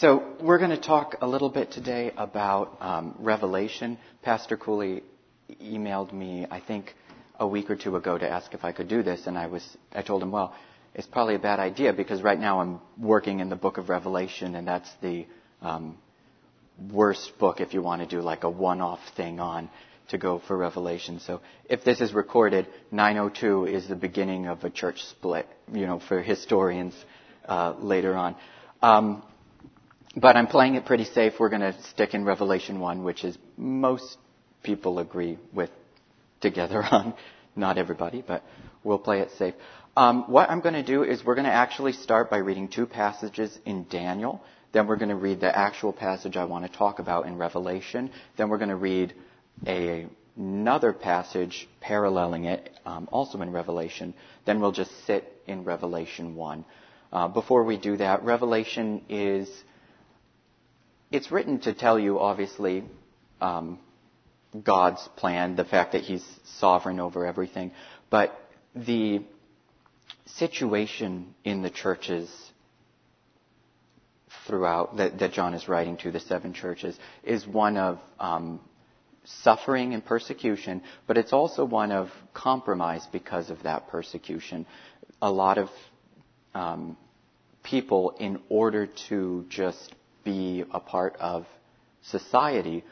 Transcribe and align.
So 0.00 0.24
we're 0.40 0.56
going 0.56 0.70
to 0.70 0.80
talk 0.80 1.16
a 1.20 1.26
little 1.26 1.50
bit 1.50 1.72
today 1.72 2.10
about 2.16 2.78
um, 2.80 3.16
Revelation. 3.18 3.98
Pastor 4.22 4.56
Cooley 4.56 5.02
emailed 5.62 6.10
me, 6.14 6.46
I 6.50 6.58
think, 6.58 6.94
a 7.38 7.46
week 7.46 7.68
or 7.68 7.76
two 7.76 7.94
ago 7.96 8.16
to 8.16 8.26
ask 8.26 8.54
if 8.54 8.64
I 8.64 8.72
could 8.72 8.88
do 8.88 9.02
this, 9.02 9.26
and 9.26 9.36
I 9.36 9.48
was, 9.48 9.76
I 9.92 10.00
told 10.00 10.22
him, 10.22 10.30
well, 10.30 10.54
it's 10.94 11.06
probably 11.06 11.34
a 11.34 11.38
bad 11.38 11.60
idea 11.60 11.92
because 11.92 12.22
right 12.22 12.40
now 12.40 12.62
I'm 12.62 12.80
working 12.98 13.40
in 13.40 13.50
the 13.50 13.56
book 13.56 13.76
of 13.76 13.90
Revelation, 13.90 14.54
and 14.54 14.66
that's 14.66 14.90
the 15.02 15.26
um, 15.60 15.98
worst 16.90 17.32
book 17.38 17.60
if 17.60 17.74
you 17.74 17.82
want 17.82 18.00
to 18.00 18.08
do 18.08 18.22
like 18.22 18.44
a 18.44 18.50
one-off 18.50 19.00
thing 19.18 19.38
on 19.38 19.68
to 20.08 20.16
go 20.16 20.38
for 20.38 20.56
Revelation. 20.56 21.20
So 21.20 21.42
if 21.68 21.84
this 21.84 22.00
is 22.00 22.14
recorded, 22.14 22.68
902 22.90 23.66
is 23.66 23.86
the 23.86 23.96
beginning 23.96 24.46
of 24.46 24.64
a 24.64 24.70
church 24.70 25.02
split, 25.10 25.46
you 25.70 25.86
know, 25.86 26.00
for 26.00 26.22
historians 26.22 26.94
uh, 27.44 27.74
later 27.78 28.16
on. 28.16 28.34
Um, 28.80 29.22
but 30.16 30.36
I'm 30.36 30.46
playing 30.46 30.74
it 30.74 30.86
pretty 30.86 31.04
safe. 31.04 31.34
We're 31.38 31.48
going 31.48 31.60
to 31.60 31.74
stick 31.90 32.14
in 32.14 32.24
Revelation 32.24 32.80
1, 32.80 33.04
which 33.04 33.24
is 33.24 33.36
most 33.56 34.18
people 34.62 34.98
agree 34.98 35.38
with 35.52 35.70
together 36.40 36.82
on. 36.90 37.14
Not 37.56 37.78
everybody, 37.78 38.22
but 38.26 38.44
we'll 38.84 38.98
play 38.98 39.20
it 39.20 39.30
safe. 39.38 39.54
Um, 39.96 40.30
what 40.30 40.50
I'm 40.50 40.60
going 40.60 40.74
to 40.74 40.84
do 40.84 41.02
is 41.02 41.24
we're 41.24 41.34
going 41.34 41.46
to 41.46 41.52
actually 41.52 41.92
start 41.92 42.30
by 42.30 42.38
reading 42.38 42.68
two 42.68 42.86
passages 42.86 43.56
in 43.66 43.86
Daniel. 43.90 44.40
Then 44.72 44.86
we're 44.86 44.96
going 44.96 45.08
to 45.08 45.16
read 45.16 45.40
the 45.40 45.56
actual 45.56 45.92
passage 45.92 46.36
I 46.36 46.44
want 46.44 46.70
to 46.70 46.78
talk 46.78 47.00
about 47.00 47.26
in 47.26 47.36
Revelation. 47.36 48.10
Then 48.36 48.48
we're 48.48 48.58
going 48.58 48.70
to 48.70 48.76
read 48.76 49.14
a, 49.66 50.06
another 50.36 50.92
passage 50.92 51.68
paralleling 51.80 52.44
it, 52.44 52.70
um, 52.86 53.08
also 53.10 53.40
in 53.42 53.50
Revelation. 53.50 54.14
Then 54.46 54.60
we'll 54.60 54.72
just 54.72 54.92
sit 55.06 55.24
in 55.46 55.64
Revelation 55.64 56.36
1. 56.36 56.64
Uh, 57.12 57.28
before 57.28 57.64
we 57.64 57.76
do 57.76 57.96
that, 57.96 58.22
Revelation 58.22 59.02
is, 59.08 59.50
it's 61.10 61.32
written 61.32 61.60
to 61.60 61.74
tell 61.74 61.98
you, 61.98 62.20
obviously, 62.20 62.84
um, 63.40 63.78
God's 64.62 65.06
plan, 65.16 65.56
the 65.56 65.64
fact 65.64 65.92
that 65.92 66.02
He's 66.02 66.24
sovereign 66.58 67.00
over 67.00 67.26
everything. 67.26 67.72
But 68.10 68.36
the 68.74 69.22
situation 70.26 71.34
in 71.44 71.62
the 71.62 71.70
churches 71.70 72.30
throughout 74.46 74.96
that, 74.96 75.18
that 75.18 75.32
John 75.32 75.54
is 75.54 75.68
writing 75.68 75.96
to 75.98 76.10
the 76.10 76.20
seven 76.20 76.52
churches 76.52 76.98
is 77.22 77.46
one 77.46 77.76
of 77.76 77.98
um, 78.18 78.60
suffering 79.24 79.94
and 79.94 80.04
persecution, 80.04 80.82
but 81.06 81.16
it's 81.18 81.32
also 81.32 81.64
one 81.64 81.92
of 81.92 82.08
compromise 82.34 83.06
because 83.12 83.50
of 83.50 83.62
that 83.64 83.88
persecution. 83.88 84.66
A 85.22 85.30
lot 85.30 85.58
of 85.58 85.68
um, 86.54 86.96
people, 87.62 88.10
in 88.18 88.40
order 88.48 88.88
to 89.08 89.44
just 89.48 89.94
be 90.24 90.64
a 90.70 90.80
part 90.80 91.16
of 91.18 91.46
society, 92.02 92.84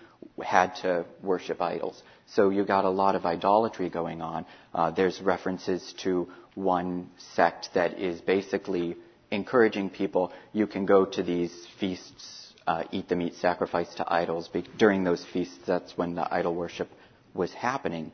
had 0.42 0.74
to 0.76 1.04
worship 1.22 1.60
idols. 1.60 2.02
So 2.26 2.50
you 2.50 2.64
got 2.64 2.84
a 2.84 2.90
lot 2.90 3.14
of 3.14 3.24
idolatry 3.24 3.88
going 3.88 4.20
on. 4.20 4.46
Uh, 4.74 4.90
there's 4.90 5.20
references 5.20 5.94
to 6.02 6.28
one 6.54 7.10
sect 7.34 7.70
that 7.74 7.98
is 7.98 8.20
basically 8.20 8.96
encouraging 9.30 9.90
people. 9.90 10.32
You 10.52 10.66
can 10.66 10.86
go 10.86 11.04
to 11.04 11.22
these 11.22 11.52
feasts, 11.78 12.54
uh, 12.66 12.84
eat 12.90 13.08
the 13.08 13.16
meat 13.16 13.34
sacrificed 13.36 13.96
to 13.98 14.12
idols. 14.12 14.50
During 14.76 15.04
those 15.04 15.24
feasts, 15.32 15.58
that's 15.66 15.96
when 15.96 16.14
the 16.14 16.32
idol 16.32 16.54
worship 16.54 16.88
was 17.34 17.52
happening. 17.52 18.12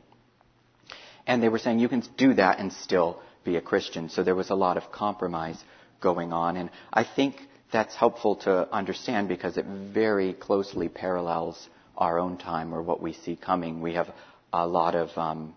And 1.27 1.41
they 1.41 1.49
were 1.49 1.59
saying 1.59 1.79
you 1.79 1.89
can 1.89 2.03
do 2.17 2.35
that 2.35 2.59
and 2.59 2.71
still 2.71 3.19
be 3.43 3.55
a 3.55 3.61
Christian. 3.61 4.09
So 4.09 4.23
there 4.23 4.35
was 4.35 4.49
a 4.49 4.55
lot 4.55 4.77
of 4.77 4.91
compromise 4.91 5.61
going 6.01 6.31
on. 6.31 6.55
And 6.57 6.69
I 6.93 7.03
think 7.03 7.41
that's 7.71 7.95
helpful 7.95 8.35
to 8.37 8.71
understand 8.73 9.27
because 9.27 9.57
it 9.57 9.65
very 9.65 10.33
closely 10.33 10.89
parallels 10.89 11.69
our 11.97 12.19
own 12.19 12.37
time 12.37 12.73
or 12.73 12.81
what 12.81 13.01
we 13.01 13.13
see 13.13 13.35
coming. 13.35 13.81
We 13.81 13.93
have 13.93 14.09
a 14.53 14.65
lot 14.67 14.95
of 14.95 15.09
um, 15.17 15.53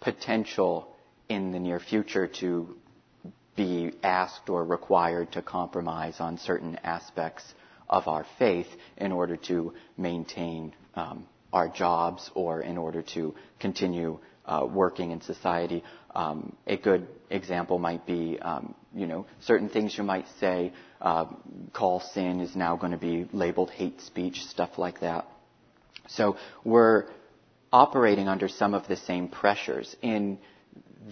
potential 0.00 0.88
in 1.28 1.52
the 1.52 1.58
near 1.58 1.80
future 1.80 2.26
to 2.40 2.76
be 3.56 3.92
asked 4.02 4.48
or 4.48 4.64
required 4.64 5.32
to 5.32 5.42
compromise 5.42 6.16
on 6.20 6.38
certain 6.38 6.78
aspects 6.82 7.42
of 7.88 8.08
our 8.08 8.26
faith 8.38 8.66
in 8.96 9.12
order 9.12 9.36
to 9.36 9.72
maintain 9.96 10.72
um, 10.94 11.26
our 11.52 11.68
jobs 11.68 12.30
or 12.34 12.60
in 12.62 12.76
order 12.76 13.02
to 13.02 13.34
continue 13.60 14.18
uh, 14.46 14.66
working 14.68 15.10
in 15.12 15.20
society. 15.20 15.82
Um, 16.14 16.56
a 16.66 16.76
good 16.76 17.06
example 17.30 17.78
might 17.78 18.06
be, 18.06 18.38
um, 18.40 18.74
you 18.94 19.06
know, 19.06 19.26
certain 19.40 19.68
things 19.68 19.96
you 19.96 20.04
might 20.04 20.26
say, 20.40 20.72
uh, 21.04 21.26
call 21.74 22.00
sin 22.00 22.40
is 22.40 22.56
now 22.56 22.76
going 22.76 22.92
to 22.92 22.98
be 22.98 23.28
labeled 23.32 23.70
hate 23.70 24.00
speech, 24.00 24.42
stuff 24.46 24.78
like 24.78 25.00
that. 25.00 25.28
So 26.08 26.36
we're 26.64 27.04
operating 27.70 28.26
under 28.26 28.48
some 28.48 28.72
of 28.72 28.88
the 28.88 28.96
same 28.96 29.28
pressures. 29.28 29.94
In 30.00 30.38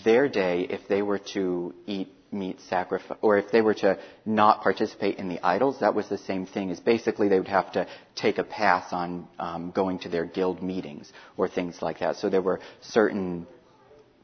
their 0.05 0.29
day, 0.29 0.63
if 0.63 0.89
they 0.89 1.03
were 1.03 1.19
to 1.35 1.75
eat 1.87 2.09
meat 2.33 2.59
sacrifice, 2.71 3.19
or 3.21 3.37
if 3.37 3.53
they 3.53 3.61
were 3.61 3.75
to 3.75 3.99
not 4.25 4.63
participate 4.63 5.19
in 5.19 5.29
the 5.29 5.39
idols, 5.47 5.81
that 5.81 5.95
was 5.95 6.09
the 6.09 6.17
same 6.17 6.47
thing 6.47 6.71
as 6.71 6.81
basically 6.81 7.29
they 7.29 7.39
would 7.39 7.49
have 7.49 7.71
to 7.73 7.87
take 8.15 8.39
a 8.39 8.45
pass 8.45 8.91
on 8.95 9.29
um, 9.39 9.73
going 9.73 9.99
to 9.99 10.09
their 10.09 10.25
guild 10.25 10.63
meetings 10.63 11.13
or 11.37 11.49
things 11.49 11.83
like 11.83 11.99
that. 11.99 12.17
So 12.17 12.31
there 12.31 12.41
were 12.41 12.61
certain 12.81 13.47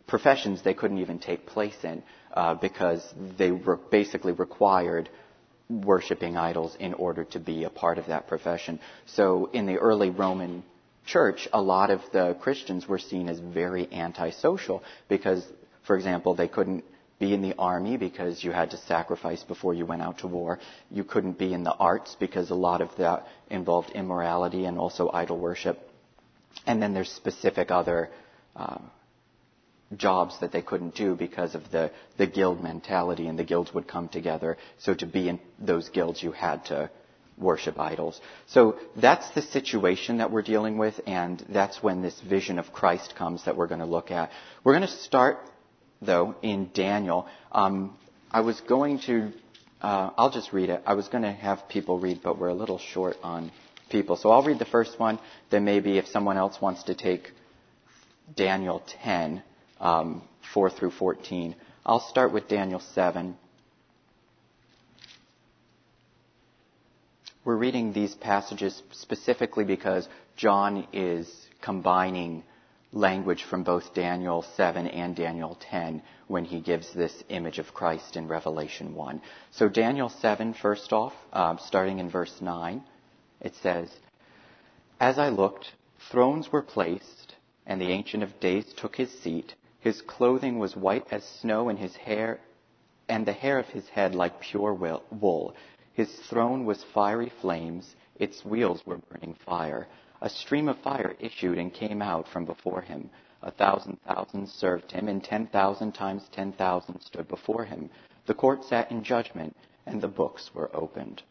professions 0.06 0.62
they 0.62 0.72
couldn't 0.72 0.98
even 0.98 1.18
take 1.18 1.44
place 1.44 1.76
in 1.84 2.02
uh, 2.32 2.54
because 2.54 3.06
they 3.36 3.50
were 3.50 3.76
basically 3.76 4.32
required 4.32 5.10
worshiping 5.68 6.36
idols 6.36 6.76
in 6.80 6.94
order 6.94 7.24
to 7.24 7.38
be 7.38 7.64
a 7.64 7.70
part 7.70 7.98
of 7.98 8.06
that 8.06 8.26
profession. 8.26 8.80
So 9.06 9.50
in 9.52 9.66
the 9.66 9.76
early 9.76 10.10
Roman 10.10 10.62
church, 11.06 11.48
a 11.52 11.60
lot 11.60 11.90
of 11.90 12.00
the 12.12 12.36
Christians 12.40 12.86
were 12.86 12.98
seen 12.98 13.28
as 13.28 13.38
very 13.38 13.92
antisocial 13.92 14.82
because, 15.08 15.44
for 15.86 15.96
example, 15.96 16.34
they 16.34 16.48
couldn't 16.48 16.84
be 17.18 17.34
in 17.34 17.42
the 17.42 17.54
army 17.58 17.96
because 17.96 18.44
you 18.44 18.52
had 18.52 18.70
to 18.70 18.76
sacrifice 18.76 19.42
before 19.42 19.74
you 19.74 19.84
went 19.84 20.02
out 20.02 20.18
to 20.18 20.26
war. 20.26 20.60
You 20.90 21.04
couldn't 21.04 21.38
be 21.38 21.52
in 21.52 21.64
the 21.64 21.74
arts 21.74 22.16
because 22.18 22.50
a 22.50 22.54
lot 22.54 22.80
of 22.80 22.90
that 22.98 23.26
involved 23.50 23.90
immorality 23.90 24.66
and 24.66 24.78
also 24.78 25.10
idol 25.12 25.38
worship. 25.38 25.78
And 26.66 26.80
then 26.80 26.94
there's 26.94 27.10
specific 27.10 27.70
other 27.70 28.10
uh, 28.54 28.78
jobs 29.96 30.38
that 30.40 30.52
they 30.52 30.62
couldn't 30.62 30.94
do 30.94 31.14
because 31.14 31.54
of 31.54 31.70
the, 31.70 31.90
the 32.18 32.26
guild 32.26 32.62
mentality, 32.62 33.26
and 33.26 33.38
the 33.38 33.44
guilds 33.44 33.72
would 33.72 33.88
come 33.88 34.08
together. 34.08 34.56
So 34.78 34.94
to 34.94 35.06
be 35.06 35.28
in 35.28 35.40
those 35.58 35.88
guilds, 35.88 36.22
you 36.22 36.32
had 36.32 36.64
to 36.66 36.90
worship 37.38 37.78
idols. 37.78 38.20
So 38.46 38.76
that's 38.96 39.30
the 39.30 39.42
situation 39.42 40.18
that 40.18 40.30
we're 40.30 40.42
dealing 40.42 40.76
with, 40.76 41.00
and 41.06 41.44
that's 41.48 41.82
when 41.82 42.02
this 42.02 42.20
vision 42.20 42.58
of 42.58 42.72
Christ 42.72 43.14
comes 43.16 43.44
that 43.44 43.56
we're 43.56 43.68
going 43.68 43.80
to 43.80 43.86
look 43.86 44.10
at. 44.10 44.30
We're 44.64 44.74
going 44.74 44.86
to 44.86 44.94
start, 45.02 45.38
though, 46.02 46.34
in 46.42 46.70
Daniel. 46.74 47.26
Um, 47.52 47.96
I 48.30 48.40
was 48.40 48.60
going 48.62 49.00
to, 49.06 49.32
uh, 49.80 50.10
I'll 50.18 50.30
just 50.30 50.52
read 50.52 50.68
it. 50.68 50.82
I 50.84 50.94
was 50.94 51.08
going 51.08 51.22
to 51.22 51.32
have 51.32 51.68
people 51.68 51.98
read, 51.98 52.20
but 52.22 52.38
we're 52.38 52.48
a 52.48 52.54
little 52.54 52.78
short 52.78 53.16
on 53.22 53.50
people. 53.88 54.16
So 54.16 54.30
I'll 54.30 54.42
read 54.44 54.58
the 54.58 54.66
first 54.66 54.98
one. 54.98 55.18
Then 55.50 55.64
maybe 55.64 55.96
if 55.96 56.06
someone 56.08 56.36
else 56.36 56.60
wants 56.60 56.84
to 56.84 56.94
take 56.94 57.30
Daniel 58.36 58.82
10, 59.02 59.42
um, 59.80 60.22
4 60.52 60.70
through 60.70 60.92
14. 60.92 61.54
I'll 61.84 62.00
start 62.00 62.32
with 62.32 62.48
Daniel 62.48 62.80
7. 62.80 63.36
We're 67.44 67.56
reading 67.56 67.92
these 67.92 68.14
passages 68.14 68.82
specifically 68.92 69.64
because 69.64 70.08
John 70.36 70.86
is 70.92 71.30
combining 71.62 72.44
language 72.92 73.44
from 73.44 73.64
both 73.64 73.94
Daniel 73.94 74.44
7 74.56 74.86
and 74.86 75.14
Daniel 75.14 75.58
10 75.70 76.02
when 76.26 76.44
he 76.44 76.60
gives 76.60 76.92
this 76.92 77.24
image 77.28 77.58
of 77.58 77.74
Christ 77.74 78.16
in 78.16 78.28
Revelation 78.28 78.94
1. 78.94 79.22
So 79.52 79.68
Daniel 79.68 80.08
7, 80.08 80.54
first 80.54 80.92
off, 80.92 81.12
uh, 81.32 81.56
starting 81.58 81.98
in 81.98 82.10
verse 82.10 82.34
9, 82.40 82.82
it 83.40 83.54
says, 83.62 83.88
As 85.00 85.18
I 85.18 85.28
looked, 85.28 85.72
thrones 86.10 86.50
were 86.52 86.62
placed, 86.62 87.34
and 87.66 87.80
the 87.80 87.90
Ancient 87.90 88.22
of 88.22 88.40
Days 88.40 88.64
took 88.76 88.96
his 88.96 89.10
seat. 89.20 89.54
His 89.80 90.02
clothing 90.02 90.58
was 90.58 90.74
white 90.76 91.06
as 91.12 91.22
snow, 91.22 91.68
and 91.68 91.78
his 91.78 91.94
hair, 91.94 92.40
and 93.08 93.24
the 93.24 93.32
hair 93.32 93.60
of 93.60 93.68
his 93.68 93.88
head 93.90 94.12
like 94.12 94.40
pure 94.40 94.74
wool. 94.74 95.54
His 95.92 96.18
throne 96.18 96.64
was 96.64 96.82
fiery 96.82 97.28
flames; 97.28 97.94
its 98.16 98.44
wheels 98.44 98.84
were 98.84 98.96
burning 98.98 99.34
fire. 99.34 99.86
A 100.20 100.28
stream 100.28 100.68
of 100.68 100.78
fire 100.78 101.14
issued 101.20 101.58
and 101.58 101.72
came 101.72 102.02
out 102.02 102.26
from 102.26 102.44
before 102.44 102.80
him. 102.80 103.08
A 103.40 103.52
thousand 103.52 104.02
thousands 104.02 104.52
served 104.52 104.90
him, 104.90 105.06
and 105.06 105.22
ten 105.22 105.46
thousand 105.46 105.92
times 105.92 106.28
ten 106.28 106.50
thousand 106.50 107.00
stood 107.02 107.28
before 107.28 107.64
him. 107.64 107.88
The 108.26 108.34
court 108.34 108.64
sat 108.64 108.90
in 108.90 109.04
judgment, 109.04 109.56
and 109.86 110.00
the 110.00 110.08
books 110.08 110.52
were 110.52 110.74
opened. 110.74 111.22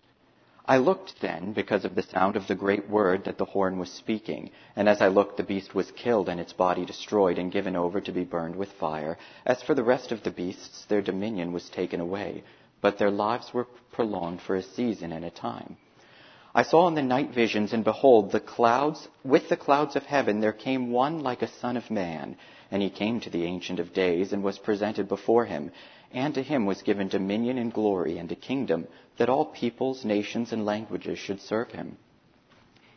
I 0.69 0.77
looked 0.77 1.21
then, 1.21 1.53
because 1.53 1.85
of 1.85 1.95
the 1.95 2.01
sound 2.01 2.35
of 2.35 2.47
the 2.47 2.55
great 2.55 2.89
word 2.89 3.23
that 3.23 3.37
the 3.37 3.45
horn 3.45 3.79
was 3.79 3.89
speaking. 3.89 4.51
And 4.75 4.89
as 4.89 5.01
I 5.01 5.07
looked, 5.07 5.37
the 5.37 5.43
beast 5.43 5.73
was 5.73 5.91
killed, 5.91 6.27
and 6.27 6.41
its 6.41 6.51
body 6.51 6.83
destroyed, 6.83 7.37
and 7.37 7.49
given 7.51 7.75
over 7.77 8.01
to 8.01 8.11
be 8.11 8.25
burned 8.25 8.57
with 8.57 8.73
fire. 8.73 9.17
As 9.45 9.63
for 9.63 9.73
the 9.73 9.83
rest 9.83 10.11
of 10.11 10.23
the 10.23 10.31
beasts, 10.31 10.83
their 10.85 11.01
dominion 11.01 11.53
was 11.53 11.69
taken 11.69 12.01
away. 12.01 12.43
but 12.81 12.97
their 12.97 13.11
lives 13.11 13.53
were 13.53 13.67
prolonged 13.91 14.41
for 14.41 14.55
a 14.55 14.61
season 14.61 15.11
and 15.11 15.25
a 15.25 15.31
time. 15.31 15.77
I 16.57 16.63
saw 16.63 16.87
in 16.87 16.95
the 16.95 17.03
night 17.03 17.35
visions, 17.35 17.71
and 17.71 17.83
behold, 17.83 18.31
the 18.31 18.39
clouds, 18.39 19.07
with 19.23 19.47
the 19.47 19.55
clouds 19.55 19.95
of 19.95 20.07
heaven, 20.07 20.39
there 20.39 20.51
came 20.51 20.89
one 20.89 21.19
like 21.19 21.43
a 21.43 21.47
son 21.47 21.77
of 21.77 21.91
man. 21.91 22.35
And 22.71 22.81
he 22.81 22.89
came 22.89 23.19
to 23.19 23.29
the 23.29 23.43
Ancient 23.43 23.79
of 23.79 23.93
Days, 23.93 24.33
and 24.33 24.41
was 24.41 24.57
presented 24.57 25.07
before 25.07 25.45
him. 25.45 25.69
And 26.11 26.33
to 26.33 26.41
him 26.41 26.65
was 26.65 26.81
given 26.81 27.09
dominion 27.09 27.59
and 27.59 27.71
glory 27.71 28.17
and 28.17 28.31
a 28.31 28.35
kingdom, 28.35 28.87
that 29.17 29.29
all 29.29 29.45
peoples, 29.45 30.03
nations, 30.03 30.51
and 30.51 30.65
languages 30.65 31.19
should 31.19 31.41
serve 31.41 31.69
him. 31.69 31.95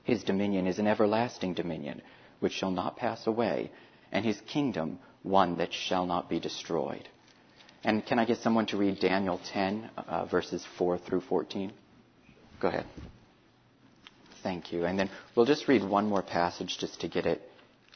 His 0.04 0.24
dominion 0.24 0.66
is 0.66 0.78
an 0.78 0.86
everlasting 0.86 1.52
dominion, 1.52 2.00
which 2.38 2.54
shall 2.54 2.70
not 2.70 2.96
pass 2.96 3.26
away, 3.26 3.70
and 4.10 4.24
his 4.24 4.40
kingdom 4.46 4.98
one 5.22 5.58
that 5.58 5.74
shall 5.74 6.06
not 6.06 6.30
be 6.30 6.40
destroyed. 6.40 7.06
And 7.84 8.06
can 8.06 8.18
I 8.18 8.24
get 8.24 8.38
someone 8.38 8.64
to 8.68 8.78
read 8.78 9.00
Daniel 9.00 9.38
10, 9.52 9.90
uh, 9.98 10.24
verses 10.24 10.64
4 10.78 10.96
through 10.96 11.20
14? 11.20 11.70
Go 12.58 12.68
ahead. 12.68 12.86
Thank 14.42 14.72
you. 14.72 14.84
And 14.84 14.98
then 14.98 15.10
we'll 15.34 15.46
just 15.46 15.68
read 15.68 15.84
one 15.84 16.08
more 16.08 16.22
passage 16.22 16.78
just 16.78 17.00
to 17.00 17.08
get 17.08 17.26
it 17.26 17.42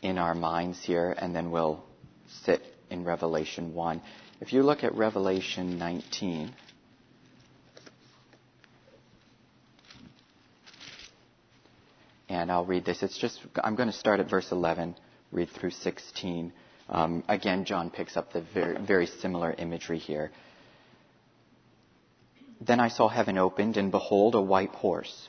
in 0.02 0.18
our 0.18 0.34
minds 0.34 0.82
here, 0.84 1.14
and 1.16 1.34
then 1.34 1.50
we'll 1.50 1.82
sit 2.44 2.62
in 2.90 3.04
Revelation 3.04 3.74
1. 3.74 4.02
If 4.40 4.52
you 4.52 4.62
look 4.62 4.84
at 4.84 4.94
Revelation 4.94 5.78
19, 5.78 6.52
and 12.28 12.50
I'll 12.50 12.64
read 12.66 12.84
this. 12.84 13.02
It's 13.02 13.16
just, 13.16 13.40
I'm 13.62 13.76
going 13.76 13.90
to 13.90 13.96
start 13.96 14.20
at 14.20 14.28
verse 14.28 14.50
11, 14.50 14.96
read 15.32 15.48
through 15.50 15.70
16. 15.70 16.52
Um, 16.88 17.24
again, 17.28 17.64
John 17.64 17.90
picks 17.90 18.16
up 18.16 18.32
the 18.32 18.42
very, 18.52 18.76
very 18.84 19.06
similar 19.06 19.54
imagery 19.56 19.98
here. 19.98 20.30
Then 22.60 22.80
I 22.80 22.88
saw 22.88 23.08
heaven 23.08 23.38
opened, 23.38 23.76
and 23.76 23.90
behold, 23.90 24.34
a 24.34 24.40
white 24.40 24.70
horse. 24.70 25.28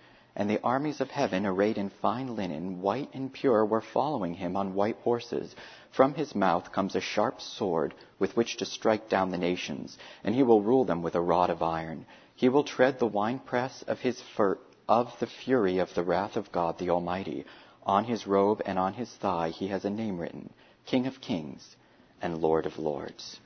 And 0.35 0.49
the 0.49 0.61
armies 0.63 1.01
of 1.01 1.09
heaven, 1.09 1.45
arrayed 1.45 1.77
in 1.77 1.89
fine 1.89 2.35
linen, 2.35 2.81
white 2.81 3.09
and 3.13 3.33
pure, 3.33 3.65
were 3.65 3.81
following 3.81 4.33
him 4.35 4.55
on 4.55 4.75
white 4.75 4.97
horses. 5.03 5.55
From 5.91 6.13
his 6.13 6.33
mouth 6.33 6.71
comes 6.71 6.95
a 6.95 7.01
sharp 7.01 7.41
sword 7.41 7.93
with 8.17 8.37
which 8.37 8.57
to 8.57 8.65
strike 8.65 9.09
down 9.09 9.31
the 9.31 9.37
nations, 9.37 9.97
and 10.23 10.33
he 10.33 10.43
will 10.43 10.61
rule 10.61 10.85
them 10.85 11.01
with 11.01 11.15
a 11.15 11.21
rod 11.21 11.49
of 11.49 11.61
iron. 11.61 12.05
He 12.35 12.49
will 12.49 12.63
tread 12.63 12.97
the 12.97 13.07
winepress 13.07 13.83
of 13.83 13.99
his 13.99 14.21
fur, 14.35 14.57
of 14.87 15.13
the 15.19 15.27
fury 15.27 15.79
of 15.79 15.93
the 15.93 16.03
wrath 16.03 16.37
of 16.37 16.51
God 16.51 16.77
the 16.77 16.89
Almighty. 16.89 17.45
On 17.83 18.05
his 18.05 18.25
robe 18.25 18.61
and 18.65 18.79
on 18.79 18.93
his 18.93 19.09
thigh 19.09 19.49
he 19.49 19.67
has 19.67 19.85
a 19.85 19.89
name 19.89 20.17
written, 20.17 20.51
King 20.85 21.07
of 21.07 21.19
Kings 21.19 21.75
and 22.21 22.37
Lord 22.37 22.65
of 22.65 22.77
Lords. 22.79 23.39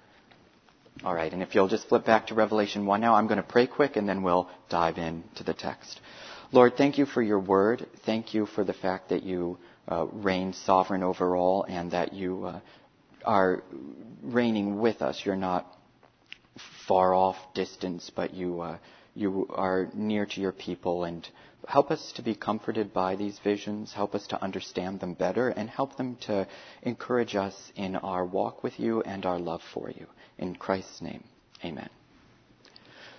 All 1.04 1.14
right, 1.14 1.32
and 1.34 1.42
if 1.42 1.54
you'll 1.54 1.68
just 1.68 1.90
flip 1.90 2.06
back 2.06 2.28
to 2.28 2.36
Revelation 2.36 2.86
1 2.86 3.02
now, 3.02 3.16
I'm 3.16 3.28
going 3.28 3.38
to 3.38 3.44
pray 3.44 3.68
quick 3.68 3.96
and 3.96 4.08
then 4.08 4.24
we'll 4.24 4.50
dive 4.70 4.98
into 4.98 5.44
the 5.44 5.54
text. 5.54 6.00
Lord, 6.56 6.78
thank 6.78 6.98
you 6.98 7.06
for 7.06 7.22
your 7.22 7.42
word. 7.42 7.86
Thank 8.06 8.34
you 8.34 8.46
for 8.46 8.64
the 8.64 8.72
fact 8.72 9.10
that 9.10 9.24
you 9.24 9.58
uh, 9.90 10.06
reign 10.06 10.54
sovereign 10.54 11.04
over 11.04 11.36
all 11.36 11.66
and 11.68 11.92
that 11.92 12.14
you 12.14 12.46
uh, 12.46 12.60
are 13.26 13.62
reigning 14.24 14.80
with 14.80 15.02
us. 15.02 15.22
You're 15.26 15.36
not 15.36 15.68
far 16.88 17.14
off 17.14 17.36
distance, 17.54 18.10
but 18.16 18.34
you, 18.34 18.62
uh, 18.62 18.78
you 19.16 19.48
are 19.50 19.90
near 19.94 20.26
to 20.28 20.40
your 20.40 20.54
people 20.54 21.04
and 21.04 21.28
help 21.68 21.92
us 21.92 22.14
to 22.16 22.22
be 22.22 22.36
comforted 22.36 22.94
by 22.94 23.18
these 23.18 23.38
visions, 23.40 23.92
help 23.92 24.16
us 24.16 24.26
to 24.28 24.42
understand 24.42 25.02
them 25.02 25.14
better, 25.14 25.50
and 25.50 25.70
help 25.70 25.98
them 25.98 26.16
to 26.28 26.48
encourage 26.84 27.36
us 27.36 27.74
in 27.76 27.98
our 27.98 28.24
walk 28.24 28.64
with 28.64 28.80
you 28.80 29.02
and 29.02 29.26
our 29.26 29.40
love 29.40 29.62
for 29.74 29.90
you. 29.90 30.08
In 30.38 30.56
Christ's 30.56 31.02
name, 31.02 31.26
amen. 31.66 31.90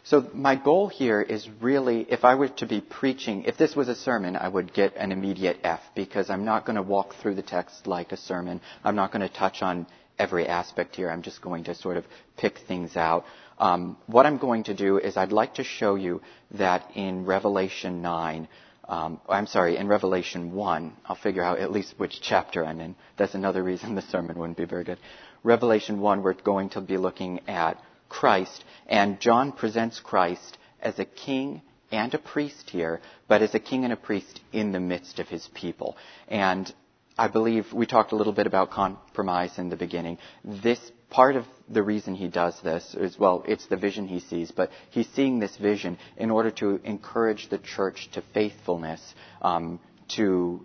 So 0.08 0.24
my 0.32 0.54
goal 0.54 0.86
here 0.86 1.20
is 1.20 1.48
really, 1.60 2.06
if 2.08 2.24
I 2.24 2.36
were 2.36 2.46
to 2.46 2.66
be 2.66 2.80
preaching, 2.80 3.42
if 3.42 3.56
this 3.56 3.74
was 3.74 3.88
a 3.88 3.96
sermon, 3.96 4.36
I 4.36 4.46
would 4.46 4.72
get 4.72 4.94
an 4.96 5.10
immediate 5.10 5.58
F 5.64 5.80
because 5.96 6.30
I'm 6.30 6.44
not 6.44 6.64
going 6.64 6.76
to 6.76 6.82
walk 6.82 7.16
through 7.16 7.34
the 7.34 7.42
text 7.42 7.88
like 7.88 8.12
a 8.12 8.16
sermon. 8.16 8.60
I'm 8.84 8.94
not 8.94 9.10
going 9.10 9.28
to 9.28 9.34
touch 9.34 9.62
on 9.62 9.84
every 10.16 10.46
aspect 10.46 10.94
here. 10.94 11.10
I'm 11.10 11.22
just 11.22 11.42
going 11.42 11.64
to 11.64 11.74
sort 11.74 11.96
of 11.96 12.04
pick 12.36 12.56
things 12.68 12.96
out. 12.96 13.24
Um, 13.58 13.96
what 14.06 14.26
I'm 14.26 14.38
going 14.38 14.62
to 14.64 14.74
do 14.74 14.98
is 14.98 15.16
I'd 15.16 15.32
like 15.32 15.54
to 15.54 15.64
show 15.64 15.96
you 15.96 16.22
that 16.52 16.88
in 16.94 17.26
Revelation 17.26 18.00
9, 18.00 18.46
um, 18.88 19.20
I'm 19.28 19.48
sorry, 19.48 19.76
in 19.76 19.88
Revelation 19.88 20.52
1, 20.52 20.92
I'll 21.06 21.16
figure 21.16 21.42
out 21.42 21.58
at 21.58 21.72
least 21.72 21.94
which 21.96 22.20
chapter 22.20 22.64
I'm 22.64 22.80
in. 22.80 22.94
That's 23.16 23.34
another 23.34 23.64
reason 23.64 23.96
the 23.96 24.02
sermon 24.02 24.38
wouldn't 24.38 24.56
be 24.56 24.66
very 24.66 24.84
good. 24.84 24.98
Revelation 25.42 25.98
1, 25.98 26.22
we're 26.22 26.34
going 26.34 26.68
to 26.70 26.80
be 26.80 26.96
looking 26.96 27.40
at 27.48 27.82
Christ, 28.08 28.64
and 28.86 29.20
John 29.20 29.52
presents 29.52 30.00
Christ 30.00 30.58
as 30.80 30.98
a 30.98 31.04
king 31.04 31.62
and 31.90 32.12
a 32.14 32.18
priest 32.18 32.70
here, 32.70 33.00
but 33.28 33.42
as 33.42 33.54
a 33.54 33.60
king 33.60 33.84
and 33.84 33.92
a 33.92 33.96
priest 33.96 34.40
in 34.52 34.72
the 34.72 34.80
midst 34.80 35.18
of 35.18 35.28
his 35.28 35.48
people. 35.54 35.96
And 36.28 36.72
I 37.18 37.28
believe 37.28 37.72
we 37.72 37.86
talked 37.86 38.12
a 38.12 38.16
little 38.16 38.32
bit 38.32 38.46
about 38.46 38.70
compromise 38.70 39.58
in 39.58 39.70
the 39.70 39.76
beginning. 39.76 40.18
This 40.44 40.80
part 41.08 41.36
of 41.36 41.46
the 41.68 41.82
reason 41.82 42.14
he 42.14 42.28
does 42.28 42.60
this 42.62 42.94
is, 42.94 43.18
well, 43.18 43.44
it's 43.46 43.66
the 43.66 43.76
vision 43.76 44.06
he 44.06 44.20
sees, 44.20 44.50
but 44.50 44.70
he's 44.90 45.08
seeing 45.14 45.38
this 45.38 45.56
vision 45.56 45.98
in 46.16 46.30
order 46.30 46.50
to 46.52 46.80
encourage 46.84 47.48
the 47.48 47.58
church 47.58 48.10
to 48.12 48.22
faithfulness, 48.34 49.14
um, 49.40 49.80
to 50.08 50.64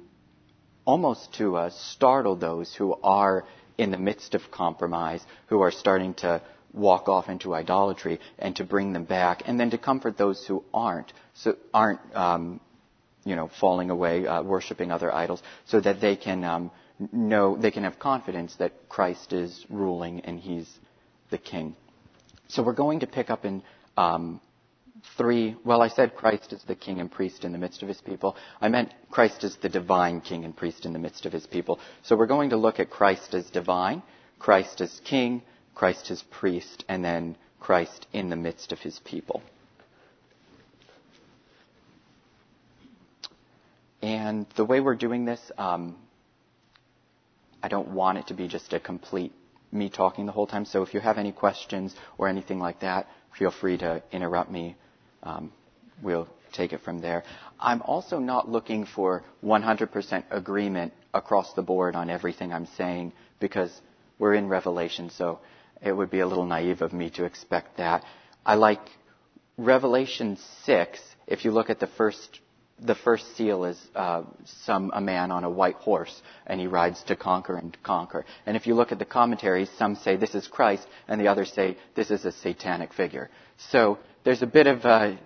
almost 0.85 1.33
to 1.35 1.55
uh, 1.55 1.69
startle 1.69 2.35
those 2.35 2.73
who 2.75 2.95
are 3.03 3.45
in 3.77 3.91
the 3.91 3.97
midst 3.97 4.35
of 4.35 4.51
compromise, 4.51 5.23
who 5.47 5.61
are 5.61 5.71
starting 5.71 6.13
to 6.15 6.41
walk 6.73 7.09
off 7.09 7.29
into 7.29 7.53
idolatry 7.53 8.19
and 8.39 8.55
to 8.55 8.63
bring 8.63 8.93
them 8.93 9.03
back, 9.03 9.43
and 9.45 9.59
then 9.59 9.69
to 9.71 9.77
comfort 9.77 10.17
those 10.17 10.45
who 10.45 10.63
aren't, 10.73 11.11
so 11.33 11.55
aren't, 11.73 11.99
um, 12.15 12.59
you 13.25 13.35
know, 13.35 13.49
falling 13.59 13.89
away, 13.89 14.25
uh, 14.25 14.41
worshiping 14.41 14.91
other 14.91 15.13
idols, 15.13 15.41
so 15.65 15.79
that 15.79 16.01
they 16.01 16.15
can 16.15 16.43
um, 16.43 16.71
know, 17.11 17.57
they 17.57 17.71
can 17.71 17.83
have 17.83 17.99
confidence 17.99 18.55
that 18.55 18.89
Christ 18.89 19.33
is 19.33 19.65
ruling 19.69 20.21
and 20.21 20.39
He's 20.39 20.69
the 21.29 21.37
King. 21.37 21.75
So 22.47 22.63
we're 22.63 22.73
going 22.73 22.99
to 22.99 23.07
pick 23.07 23.29
up 23.29 23.45
in 23.45 23.63
um, 23.97 24.41
three. 25.17 25.55
Well, 25.63 25.81
I 25.81 25.87
said 25.87 26.15
Christ 26.15 26.53
is 26.53 26.63
the 26.63 26.75
King 26.75 26.99
and 26.99 27.11
priest 27.11 27.43
in 27.43 27.51
the 27.51 27.57
midst 27.57 27.81
of 27.81 27.87
His 27.87 28.01
people. 28.01 28.35
I 28.59 28.67
meant 28.69 28.93
Christ 29.09 29.43
is 29.43 29.55
the 29.57 29.69
divine 29.69 30.21
King 30.21 30.45
and 30.45 30.55
priest 30.55 30.85
in 30.85 30.93
the 30.93 30.99
midst 30.99 31.25
of 31.25 31.33
His 31.33 31.47
people. 31.47 31.79
So 32.03 32.15
we're 32.15 32.27
going 32.27 32.51
to 32.51 32.57
look 32.57 32.79
at 32.79 32.89
Christ 32.89 33.33
as 33.33 33.49
divine, 33.49 34.03
Christ 34.37 34.81
as 34.81 35.01
King, 35.03 35.41
Christ 35.75 36.07
his 36.07 36.21
priest, 36.23 36.83
and 36.87 37.03
then 37.03 37.35
Christ 37.59 38.07
in 38.13 38.29
the 38.29 38.35
midst 38.35 38.71
of 38.71 38.79
his 38.79 38.99
people. 38.99 39.41
And 44.01 44.47
the 44.55 44.65
way 44.65 44.79
we're 44.79 44.95
doing 44.95 45.25
this, 45.25 45.39
um, 45.57 45.95
I 47.61 47.67
don't 47.67 47.89
want 47.89 48.17
it 48.17 48.27
to 48.27 48.33
be 48.33 48.47
just 48.47 48.73
a 48.73 48.79
complete 48.79 49.31
me 49.71 49.89
talking 49.89 50.25
the 50.25 50.31
whole 50.31 50.47
time. 50.47 50.65
So 50.65 50.81
if 50.81 50.93
you 50.93 50.99
have 50.99 51.17
any 51.17 51.31
questions 51.31 51.95
or 52.17 52.27
anything 52.27 52.59
like 52.59 52.79
that, 52.81 53.07
feel 53.37 53.51
free 53.51 53.77
to 53.77 54.01
interrupt 54.11 54.51
me. 54.51 54.75
Um, 55.23 55.51
we'll 56.01 56.27
take 56.51 56.73
it 56.73 56.81
from 56.81 56.99
there. 56.99 57.23
I'm 57.59 57.81
also 57.83 58.19
not 58.19 58.49
looking 58.49 58.85
for 58.85 59.23
100% 59.43 60.23
agreement 60.31 60.93
across 61.13 61.53
the 61.53 61.61
board 61.61 61.95
on 61.95 62.09
everything 62.09 62.51
I'm 62.51 62.65
saying 62.77 63.13
because 63.39 63.71
we're 64.19 64.33
in 64.33 64.47
Revelation, 64.47 65.09
so 65.09 65.39
it 65.81 65.91
would 65.91 66.09
be 66.09 66.19
a 66.19 66.27
little 66.27 66.45
naive 66.45 66.81
of 66.81 66.93
me 66.93 67.09
to 67.11 67.25
expect 67.25 67.77
that. 67.77 68.03
I 68.45 68.55
like 68.55 68.81
Revelation 69.57 70.37
6. 70.63 70.99
If 71.27 71.45
you 71.45 71.51
look 71.51 71.69
at 71.69 71.79
the 71.79 71.87
first, 71.87 72.39
the 72.79 72.95
first 72.95 73.35
seal 73.35 73.65
is 73.65 73.79
uh, 73.95 74.23
some 74.65 74.91
a 74.93 75.01
man 75.01 75.31
on 75.31 75.43
a 75.43 75.49
white 75.49 75.75
horse, 75.75 76.21
and 76.45 76.59
he 76.59 76.67
rides 76.67 77.03
to 77.03 77.15
conquer 77.15 77.55
and 77.55 77.75
conquer. 77.83 78.25
And 78.45 78.55
if 78.57 78.67
you 78.67 78.75
look 78.75 78.91
at 78.91 78.99
the 78.99 79.05
commentaries, 79.05 79.69
some 79.77 79.95
say 79.95 80.17
this 80.17 80.35
is 80.35 80.47
Christ, 80.47 80.87
and 81.07 81.19
the 81.19 81.27
others 81.27 81.51
say 81.51 81.77
this 81.95 82.11
is 82.11 82.25
a 82.25 82.31
satanic 82.31 82.93
figure. 82.93 83.29
So 83.69 83.99
there's 84.23 84.41
a 84.41 84.47
bit 84.47 84.67
of 84.67 84.85
a 84.85 85.19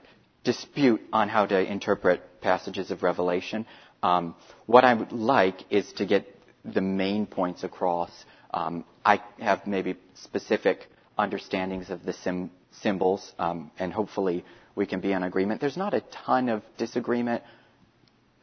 dispute 0.44 1.02
on 1.12 1.28
how 1.28 1.46
to 1.46 1.60
interpret 1.60 2.42
passages 2.42 2.92
of 2.92 3.04
Revelation. 3.04 3.66
Um, 4.04 4.36
what 4.68 4.86
I 4.86 4.94
would 4.94 5.12
like 5.12 5.64
is 5.70 5.92
to 5.94 6.06
get 6.06 6.28
the 6.64 6.82
main 6.82 7.26
points 7.26 7.64
across 7.64 8.12
I 8.56 9.22
have 9.40 9.68
maybe 9.68 9.96
specific 10.14 10.88
understandings 11.18 11.90
of 11.90 12.04
the 12.06 12.14
sim- 12.14 12.52
symbols, 12.72 13.34
um, 13.38 13.72
and 13.80 13.92
hopefully 13.92 14.46
we 14.76 14.86
can 14.86 15.00
be 15.02 15.12
in 15.12 15.24
agreement. 15.24 15.62
There's 15.62 15.78
not 15.78 15.94
a 15.94 16.02
ton 16.26 16.50
of 16.50 16.64
disagreement 16.78 17.44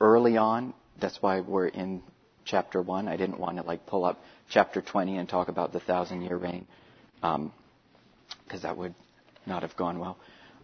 early 0.01 0.37
on. 0.37 0.75
That's 1.01 1.21
why 1.23 1.41
we're 1.41 1.69
in 1.69 2.03
chapter 2.45 2.83
one. 2.83 3.09
I 3.09 3.17
didn't 3.17 3.39
want 3.39 3.57
to 3.59 3.63
like 3.63 3.87
pull 3.87 4.05
up 4.05 4.23
chapter 4.49 4.83
20 4.83 5.17
and 5.17 5.29
talk 5.29 5.49
about 5.49 5.73
the 5.73 5.81
thousand 5.81 6.23
year 6.23 6.37
reign 6.37 6.67
because 7.17 7.35
um, 7.37 7.53
that 8.63 8.77
would 8.77 8.95
not 9.47 9.63
have 9.63 9.77
gone 9.77 9.99
well. 9.99 10.19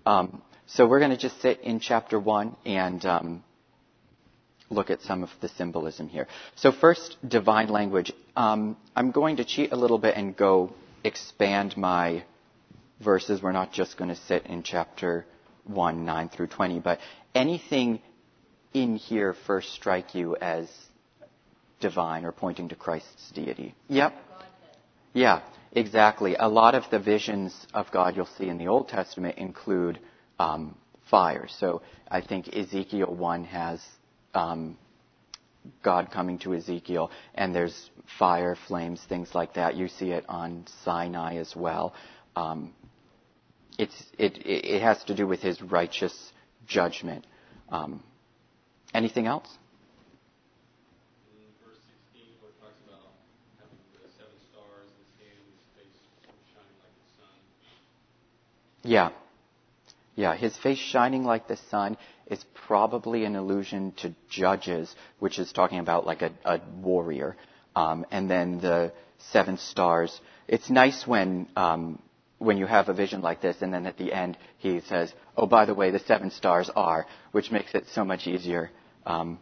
Um, 0.04 0.42
so 0.66 0.86
we're 0.86 0.98
going 0.98 1.10
to 1.12 1.16
just 1.16 1.40
sit 1.40 1.60
in 1.62 1.80
chapter 1.80 2.18
1 2.18 2.56
and 2.66 3.04
um, 3.06 3.44
look 4.70 4.90
at 4.90 5.00
some 5.02 5.22
of 5.22 5.30
the 5.40 5.48
symbolism 5.48 6.08
here. 6.08 6.26
So 6.56 6.72
first, 6.72 7.16
divine 7.26 7.68
language. 7.68 8.12
Um, 8.36 8.76
I'm 8.94 9.10
going 9.10 9.36
to 9.36 9.44
cheat 9.44 9.72
a 9.72 9.76
little 9.76 9.98
bit 9.98 10.16
and 10.16 10.36
go 10.36 10.72
expand 11.04 11.76
my 11.76 12.24
verses. 13.00 13.42
We're 13.42 13.52
not 13.52 13.72
just 13.72 13.96
going 13.96 14.10
to 14.10 14.16
sit 14.16 14.46
in 14.46 14.62
chapter 14.62 15.24
1, 15.64 16.04
9 16.04 16.28
through 16.28 16.48
20, 16.48 16.80
but 16.80 16.98
anything 17.34 18.00
in 18.74 18.96
here 18.96 19.34
first 19.46 19.72
strike 19.72 20.14
you 20.14 20.36
as 20.36 20.68
divine 21.80 22.24
or 22.24 22.32
pointing 22.32 22.68
to 22.68 22.74
Christ's 22.74 23.30
deity? 23.30 23.74
Yep. 23.88 24.14
Yeah, 25.14 25.40
exactly. 25.72 26.36
A 26.38 26.48
lot 26.48 26.74
of 26.74 26.84
the 26.90 26.98
visions 26.98 27.66
of 27.72 27.90
God 27.90 28.16
you'll 28.16 28.28
see 28.38 28.48
in 28.48 28.58
the 28.58 28.68
Old 28.68 28.88
Testament 28.88 29.38
include 29.38 29.98
um, 30.38 30.76
fire. 31.10 31.46
So 31.48 31.82
I 32.10 32.20
think 32.20 32.54
Ezekiel 32.54 33.14
1 33.14 33.44
has 33.44 33.80
um, 34.34 34.76
God 35.82 36.10
coming 36.10 36.38
to 36.40 36.54
Ezekiel, 36.54 37.10
and 37.34 37.54
there's 37.54 37.90
fire, 38.18 38.56
flames, 38.66 39.00
things 39.08 39.34
like 39.34 39.54
that. 39.54 39.76
You 39.76 39.88
see 39.88 40.10
it 40.10 40.24
on 40.28 40.66
Sinai 40.84 41.36
as 41.36 41.54
well. 41.54 41.94
Um, 42.36 42.74
it's, 43.78 43.94
it, 44.18 44.38
it 44.44 44.82
has 44.82 45.02
to 45.04 45.14
do 45.14 45.26
with 45.26 45.40
his 45.40 45.62
righteous 45.62 46.32
judgment. 46.66 47.26
Um, 47.68 48.02
anything 48.94 49.26
else? 49.26 49.48
Yeah. 58.84 59.10
Yeah, 60.18 60.34
his 60.34 60.56
face 60.56 60.78
shining 60.78 61.22
like 61.22 61.46
the 61.46 61.56
sun 61.70 61.96
is 62.26 62.44
probably 62.66 63.24
an 63.24 63.36
allusion 63.36 63.92
to 63.98 64.12
Judges, 64.28 64.92
which 65.20 65.38
is 65.38 65.52
talking 65.52 65.78
about 65.78 66.06
like 66.06 66.22
a, 66.22 66.32
a 66.44 66.60
warrior. 66.82 67.36
Um, 67.76 68.04
and 68.10 68.28
then 68.28 68.58
the 68.58 68.92
seven 69.30 69.58
stars. 69.58 70.20
It's 70.48 70.70
nice 70.70 71.06
when 71.06 71.46
um, 71.54 72.02
when 72.38 72.56
you 72.58 72.66
have 72.66 72.88
a 72.88 72.92
vision 72.94 73.20
like 73.20 73.40
this, 73.40 73.62
and 73.62 73.72
then 73.72 73.86
at 73.86 73.96
the 73.96 74.12
end 74.12 74.36
he 74.58 74.80
says, 74.80 75.14
"Oh, 75.36 75.46
by 75.46 75.66
the 75.66 75.74
way, 75.74 75.92
the 75.92 76.00
seven 76.00 76.32
stars 76.32 76.68
are," 76.74 77.06
which 77.30 77.52
makes 77.52 77.72
it 77.76 77.86
so 77.86 78.04
much 78.04 78.26
easier. 78.26 78.72
Um, 79.06 79.38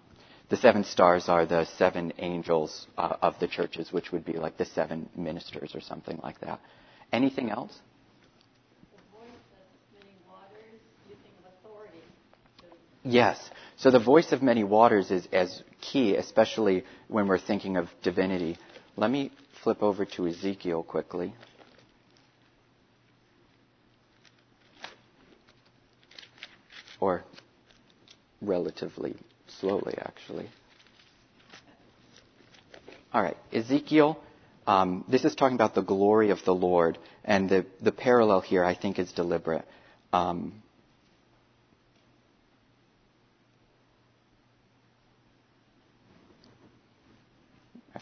the 0.50 0.58
seven 0.58 0.84
stars 0.84 1.30
are 1.30 1.46
the 1.46 1.64
seven 1.64 2.12
angels 2.18 2.86
uh, 2.98 3.16
of 3.22 3.38
the 3.38 3.48
churches, 3.48 3.94
which 3.94 4.12
would 4.12 4.26
be 4.26 4.34
like 4.34 4.58
the 4.58 4.66
seven 4.66 5.08
ministers 5.16 5.74
or 5.74 5.80
something 5.80 6.20
like 6.22 6.38
that. 6.40 6.60
Anything 7.14 7.48
else? 7.50 7.80
Yes. 13.06 13.38
So 13.76 13.92
the 13.92 14.00
voice 14.00 14.32
of 14.32 14.42
many 14.42 14.64
waters 14.64 15.12
is 15.12 15.28
as 15.32 15.62
key, 15.80 16.16
especially 16.16 16.84
when 17.06 17.28
we're 17.28 17.38
thinking 17.38 17.76
of 17.76 17.88
divinity. 18.02 18.58
Let 18.96 19.10
me 19.12 19.30
flip 19.62 19.80
over 19.80 20.04
to 20.04 20.26
Ezekiel 20.26 20.82
quickly. 20.82 21.32
Or 26.98 27.22
relatively 28.40 29.14
slowly, 29.46 29.94
actually. 29.98 30.48
All 33.12 33.22
right, 33.22 33.36
Ezekiel. 33.52 34.18
Um, 34.66 35.04
this 35.06 35.24
is 35.24 35.36
talking 35.36 35.54
about 35.54 35.76
the 35.76 35.82
glory 35.82 36.30
of 36.30 36.44
the 36.44 36.54
Lord, 36.54 36.98
and 37.24 37.48
the, 37.48 37.66
the 37.80 37.92
parallel 37.92 38.40
here, 38.40 38.64
I 38.64 38.74
think, 38.74 38.98
is 38.98 39.12
deliberate. 39.12 39.64
Um, 40.12 40.60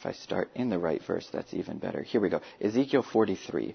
If 0.04 0.10
I 0.10 0.22
start 0.22 0.50
in 0.54 0.68
the 0.68 0.78
right 0.78 1.02
verse, 1.02 1.26
that's 1.32 1.54
even 1.54 1.78
better. 1.78 2.02
Here 2.02 2.20
we 2.20 2.28
go. 2.28 2.42
Ezekiel 2.60 3.02
43. 3.10 3.74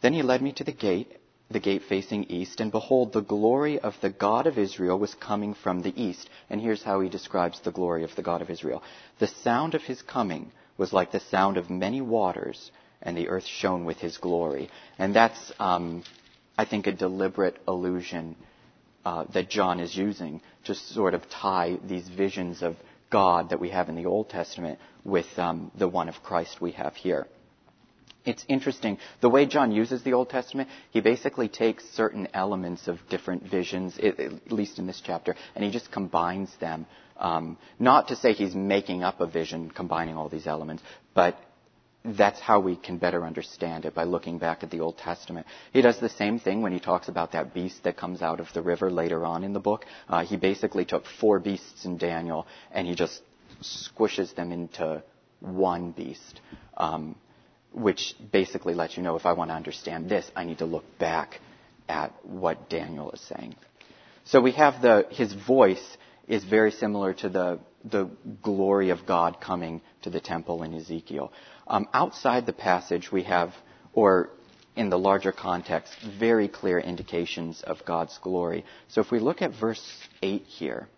Then 0.00 0.12
he 0.12 0.22
led 0.22 0.42
me 0.42 0.50
to 0.54 0.64
the 0.64 0.72
gate, 0.72 1.16
the 1.48 1.60
gate 1.60 1.82
facing 1.88 2.24
east, 2.24 2.58
and 2.58 2.72
behold, 2.72 3.12
the 3.12 3.20
glory 3.20 3.78
of 3.78 3.94
the 4.00 4.10
God 4.10 4.48
of 4.48 4.58
Israel 4.58 4.98
was 4.98 5.14
coming 5.14 5.54
from 5.54 5.82
the 5.82 5.94
east. 5.94 6.28
And 6.50 6.60
here's 6.60 6.82
how 6.82 7.00
he 7.00 7.08
describes 7.08 7.60
the 7.60 7.70
glory 7.70 8.02
of 8.02 8.16
the 8.16 8.22
God 8.22 8.42
of 8.42 8.50
Israel. 8.50 8.82
The 9.20 9.28
sound 9.28 9.76
of 9.76 9.82
his 9.82 10.02
coming 10.02 10.50
was 10.76 10.92
like 10.92 11.12
the 11.12 11.20
sound 11.20 11.56
of 11.56 11.70
many 11.70 12.00
waters, 12.00 12.72
and 13.00 13.16
the 13.16 13.28
earth 13.28 13.46
shone 13.46 13.84
with 13.84 13.98
his 13.98 14.16
glory. 14.18 14.70
And 14.98 15.14
that's, 15.14 15.52
um, 15.60 16.02
I 16.58 16.64
think, 16.64 16.88
a 16.88 16.92
deliberate 16.92 17.58
allusion 17.68 18.34
uh, 19.04 19.26
that 19.32 19.50
John 19.50 19.78
is 19.78 19.96
using 19.96 20.40
to 20.64 20.74
sort 20.74 21.14
of 21.14 21.30
tie 21.30 21.78
these 21.86 22.08
visions 22.08 22.60
of 22.60 22.74
God 23.08 23.50
that 23.50 23.60
we 23.60 23.68
have 23.68 23.88
in 23.88 23.94
the 23.94 24.06
Old 24.06 24.28
Testament 24.28 24.80
with 25.04 25.26
um, 25.36 25.70
the 25.78 25.88
one 25.88 26.08
of 26.08 26.22
Christ 26.22 26.60
we 26.60 26.72
have 26.72 26.94
here. 26.96 27.26
It's 28.24 28.44
interesting. 28.48 28.98
The 29.20 29.28
way 29.28 29.44
John 29.44 29.70
uses 29.70 30.02
the 30.02 30.14
Old 30.14 30.30
Testament, 30.30 30.70
he 30.90 31.00
basically 31.00 31.48
takes 31.48 31.84
certain 31.90 32.26
elements 32.32 32.88
of 32.88 32.98
different 33.10 33.42
visions, 33.42 33.98
at 33.98 34.50
least 34.50 34.78
in 34.78 34.86
this 34.86 35.02
chapter, 35.04 35.36
and 35.54 35.62
he 35.62 35.70
just 35.70 35.92
combines 35.92 36.50
them. 36.58 36.86
Um, 37.18 37.58
not 37.78 38.08
to 38.08 38.16
say 38.16 38.32
he's 38.32 38.54
making 38.54 39.02
up 39.02 39.20
a 39.20 39.26
vision, 39.26 39.70
combining 39.70 40.16
all 40.16 40.28
these 40.28 40.46
elements, 40.46 40.82
but 41.12 41.38
that's 42.04 42.40
how 42.40 42.60
we 42.60 42.76
can 42.76 42.98
better 42.98 43.24
understand 43.24 43.84
it 43.84 43.94
by 43.94 44.04
looking 44.04 44.38
back 44.38 44.62
at 44.62 44.70
the 44.70 44.80
Old 44.80 44.98
Testament. 44.98 45.46
He 45.72 45.80
does 45.80 45.98
the 45.98 46.10
same 46.10 46.38
thing 46.38 46.60
when 46.60 46.72
he 46.72 46.80
talks 46.80 47.08
about 47.08 47.32
that 47.32 47.54
beast 47.54 47.82
that 47.84 47.96
comes 47.96 48.20
out 48.20 48.40
of 48.40 48.48
the 48.52 48.60
river 48.60 48.90
later 48.90 49.24
on 49.24 49.42
in 49.42 49.54
the 49.54 49.60
book. 49.60 49.86
Uh, 50.08 50.24
he 50.24 50.36
basically 50.36 50.84
took 50.84 51.04
four 51.20 51.38
beasts 51.38 51.86
in 51.86 51.96
Daniel 51.96 52.46
and 52.72 52.86
he 52.86 52.94
just 52.94 53.22
squishes 53.62 54.34
them 54.34 54.52
into 54.52 55.02
one 55.40 55.92
beast, 55.92 56.40
um, 56.76 57.16
which 57.72 58.14
basically 58.32 58.74
lets 58.74 58.96
you 58.96 59.02
know 59.02 59.16
if 59.16 59.26
I 59.26 59.32
want 59.32 59.50
to 59.50 59.54
understand 59.54 60.08
this, 60.08 60.30
I 60.34 60.44
need 60.44 60.58
to 60.58 60.66
look 60.66 60.84
back 60.98 61.40
at 61.88 62.12
what 62.24 62.68
Daniel 62.68 63.10
is 63.12 63.20
saying. 63.20 63.54
So 64.24 64.40
we 64.40 64.52
have 64.52 64.80
the 64.80 65.06
his 65.10 65.32
voice 65.32 65.84
is 66.26 66.44
very 66.44 66.70
similar 66.70 67.12
to 67.14 67.28
the 67.28 67.58
the 67.84 68.08
glory 68.42 68.90
of 68.90 69.04
God 69.06 69.40
coming 69.40 69.82
to 70.02 70.10
the 70.10 70.20
temple 70.20 70.62
in 70.62 70.74
Ezekiel. 70.74 71.32
Um, 71.66 71.86
outside 71.92 72.46
the 72.46 72.52
passage, 72.52 73.12
we 73.12 73.24
have, 73.24 73.54
or 73.92 74.30
in 74.76 74.88
the 74.88 74.98
larger 74.98 75.32
context, 75.32 75.94
very 76.18 76.48
clear 76.48 76.78
indications 76.78 77.62
of 77.62 77.84
God's 77.84 78.18
glory. 78.18 78.64
So 78.88 79.00
if 79.00 79.10
we 79.10 79.18
look 79.18 79.42
at 79.42 79.52
verse 79.52 79.82
8 80.22 80.42
here, 80.42 80.88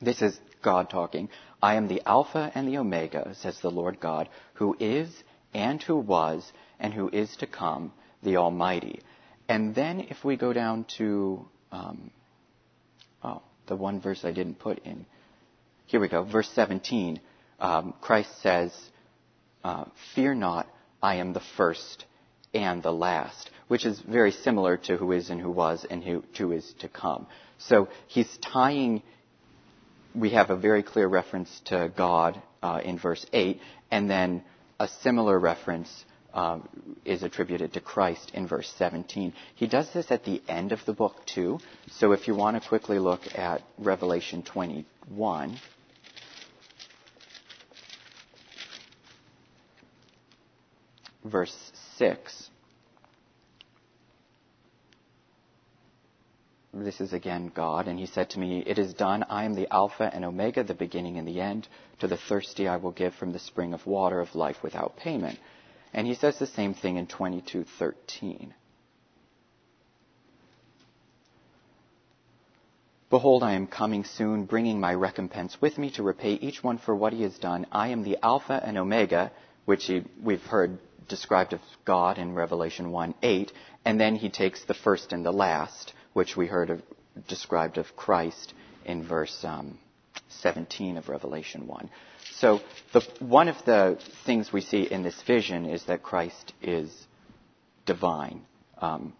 this 0.00 0.22
is 0.22 0.38
God 0.66 0.90
talking. 0.90 1.28
I 1.62 1.76
am 1.76 1.86
the 1.86 2.02
Alpha 2.04 2.50
and 2.52 2.66
the 2.66 2.78
Omega, 2.78 3.32
says 3.36 3.56
the 3.60 3.70
Lord 3.70 4.00
God, 4.00 4.28
who 4.54 4.76
is 4.80 5.08
and 5.54 5.80
who 5.80 5.96
was 5.96 6.52
and 6.80 6.92
who 6.92 7.08
is 7.08 7.36
to 7.36 7.46
come, 7.46 7.92
the 8.24 8.38
Almighty. 8.38 8.98
And 9.48 9.76
then 9.76 10.00
if 10.00 10.24
we 10.24 10.36
go 10.36 10.52
down 10.52 10.84
to, 10.98 11.46
um, 11.70 12.10
oh, 13.22 13.42
the 13.68 13.76
one 13.76 14.00
verse 14.00 14.24
I 14.24 14.32
didn't 14.32 14.58
put 14.58 14.80
in. 14.80 15.06
Here 15.86 16.00
we 16.00 16.08
go, 16.08 16.24
verse 16.24 16.50
17. 16.56 17.20
Um, 17.60 17.94
Christ 18.00 18.42
says, 18.42 18.72
uh, 19.62 19.84
Fear 20.16 20.34
not, 20.34 20.66
I 21.00 21.16
am 21.16 21.32
the 21.32 21.42
first 21.56 22.06
and 22.52 22.82
the 22.82 22.92
last, 22.92 23.50
which 23.68 23.86
is 23.86 24.00
very 24.00 24.32
similar 24.32 24.78
to 24.78 24.96
who 24.96 25.12
is 25.12 25.30
and 25.30 25.40
who 25.40 25.52
was 25.52 25.86
and 25.88 26.02
who, 26.02 26.24
who 26.36 26.50
is 26.50 26.74
to 26.80 26.88
come. 26.88 27.28
So 27.58 27.88
he's 28.08 28.36
tying, 28.38 29.04
we 30.16 30.30
have 30.30 30.50
a 30.50 30.56
very 30.56 30.82
clear 30.82 31.06
reference 31.06 31.60
to 31.66 31.92
God 31.96 32.40
uh, 32.62 32.80
in 32.84 32.98
verse 32.98 33.24
8, 33.32 33.60
and 33.90 34.08
then 34.08 34.42
a 34.80 34.88
similar 34.88 35.38
reference 35.38 36.04
uh, 36.32 36.58
is 37.04 37.22
attributed 37.22 37.74
to 37.74 37.80
Christ 37.80 38.32
in 38.34 38.46
verse 38.46 38.72
17. 38.78 39.32
He 39.54 39.66
does 39.66 39.92
this 39.92 40.10
at 40.10 40.24
the 40.24 40.42
end 40.48 40.72
of 40.72 40.84
the 40.86 40.92
book, 40.92 41.14
too. 41.26 41.60
So 41.90 42.12
if 42.12 42.26
you 42.26 42.34
want 42.34 42.60
to 42.60 42.68
quickly 42.68 42.98
look 42.98 43.20
at 43.34 43.62
Revelation 43.78 44.42
21. 44.42 45.58
verse 51.26 51.72
6. 51.96 52.50
This 56.78 57.00
is 57.00 57.14
again 57.14 57.50
God, 57.54 57.88
and 57.88 57.98
he 57.98 58.04
said 58.04 58.28
to 58.30 58.38
me, 58.38 58.62
It 58.66 58.78
is 58.78 58.92
done. 58.92 59.24
I 59.30 59.44
am 59.44 59.54
the 59.54 59.72
Alpha 59.72 60.10
and 60.12 60.26
Omega, 60.26 60.62
the 60.62 60.74
beginning 60.74 61.16
and 61.16 61.26
the 61.26 61.40
end. 61.40 61.68
To 62.00 62.06
the 62.06 62.18
thirsty 62.18 62.68
I 62.68 62.76
will 62.76 62.90
give 62.90 63.14
from 63.14 63.32
the 63.32 63.38
spring 63.38 63.72
of 63.72 63.86
water 63.86 64.20
of 64.20 64.34
life 64.34 64.62
without 64.62 64.96
payment. 64.98 65.38
And 65.94 66.06
he 66.06 66.14
says 66.14 66.38
the 66.38 66.46
same 66.46 66.74
thing 66.74 66.98
in 66.98 67.06
22:13. 67.06 68.52
Behold, 73.08 73.42
I 73.42 73.52
am 73.52 73.66
coming 73.66 74.04
soon, 74.04 74.44
bringing 74.44 74.78
my 74.78 74.92
recompense 74.92 75.58
with 75.62 75.78
me 75.78 75.90
to 75.92 76.02
repay 76.02 76.34
each 76.34 76.62
one 76.62 76.76
for 76.76 76.94
what 76.94 77.14
he 77.14 77.22
has 77.22 77.38
done. 77.38 77.66
I 77.72 77.88
am 77.88 78.02
the 78.02 78.18
Alpha 78.22 78.60
and 78.62 78.76
Omega, 78.76 79.32
which 79.64 79.90
we've 80.22 80.44
heard 80.44 80.78
described 81.08 81.54
of 81.54 81.60
God 81.86 82.18
in 82.18 82.34
Revelation 82.34 82.90
1 82.90 83.14
8, 83.22 83.52
and 83.86 83.98
then 83.98 84.16
he 84.16 84.28
takes 84.28 84.64
the 84.64 84.74
first 84.74 85.12
and 85.12 85.24
the 85.24 85.32
last, 85.32 85.94
which 86.16 86.34
we 86.34 86.46
heard 86.46 86.70
of, 86.70 86.80
described 87.28 87.76
of 87.76 87.94
Christ 87.94 88.54
in 88.86 89.06
verse 89.06 89.44
um, 89.44 89.78
17 90.40 90.96
of 90.96 91.10
Revelation 91.10 91.66
1. 91.66 91.90
So 92.36 92.62
the, 92.94 93.06
one 93.18 93.48
of 93.48 93.56
the 93.66 94.00
things 94.24 94.50
we 94.50 94.62
see 94.62 94.84
in 94.90 95.02
this 95.02 95.20
vision 95.26 95.66
is 95.66 95.84
that 95.84 96.02
Christ 96.02 96.54
is 96.62 96.90
divine. 97.84 98.46
Um, 98.78 99.12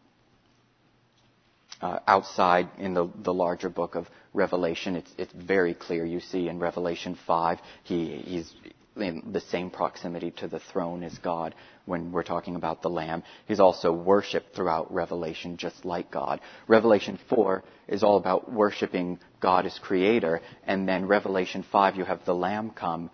uh, 1.82 1.98
outside 2.06 2.70
in 2.78 2.94
the, 2.94 3.10
the 3.22 3.34
larger 3.34 3.68
book 3.68 3.94
of 3.94 4.08
Revelation, 4.32 4.96
it's, 4.96 5.12
it's 5.18 5.34
very 5.34 5.74
clear. 5.74 6.02
You 6.02 6.20
see 6.20 6.48
in 6.48 6.58
Revelation 6.58 7.18
5, 7.26 7.58
he, 7.84 8.16
he's 8.24 8.54
in 8.96 9.32
the 9.32 9.40
same 9.40 9.70
proximity 9.70 10.30
to 10.32 10.48
the 10.48 10.58
throne 10.58 11.02
as 11.02 11.16
God 11.18 11.54
when 11.84 12.12
we're 12.12 12.22
talking 12.22 12.56
about 12.56 12.82
the 12.82 12.90
Lamb. 12.90 13.22
He's 13.46 13.60
also 13.60 13.92
worshipped 13.92 14.54
throughout 14.54 14.92
Revelation 14.92 15.56
just 15.56 15.84
like 15.84 16.10
God. 16.10 16.40
Revelation 16.66 17.18
4 17.28 17.62
is 17.88 18.02
all 18.02 18.16
about 18.16 18.52
worshiping 18.52 19.18
God 19.40 19.66
as 19.66 19.78
creator, 19.78 20.40
and 20.66 20.88
then 20.88 21.06
Revelation 21.06 21.64
5, 21.70 21.96
you 21.96 22.04
have 22.04 22.24
the 22.24 22.34
Lamb 22.34 22.70
come, 22.70 23.10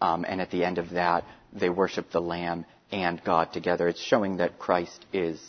um, 0.00 0.24
and 0.26 0.40
at 0.40 0.50
the 0.50 0.64
end 0.64 0.78
of 0.78 0.90
that, 0.90 1.24
they 1.52 1.68
worship 1.70 2.10
the 2.10 2.20
Lamb 2.20 2.66
and 2.90 3.22
God 3.24 3.52
together. 3.52 3.88
It's 3.88 4.02
showing 4.02 4.38
that 4.38 4.58
Christ 4.58 5.06
is 5.12 5.40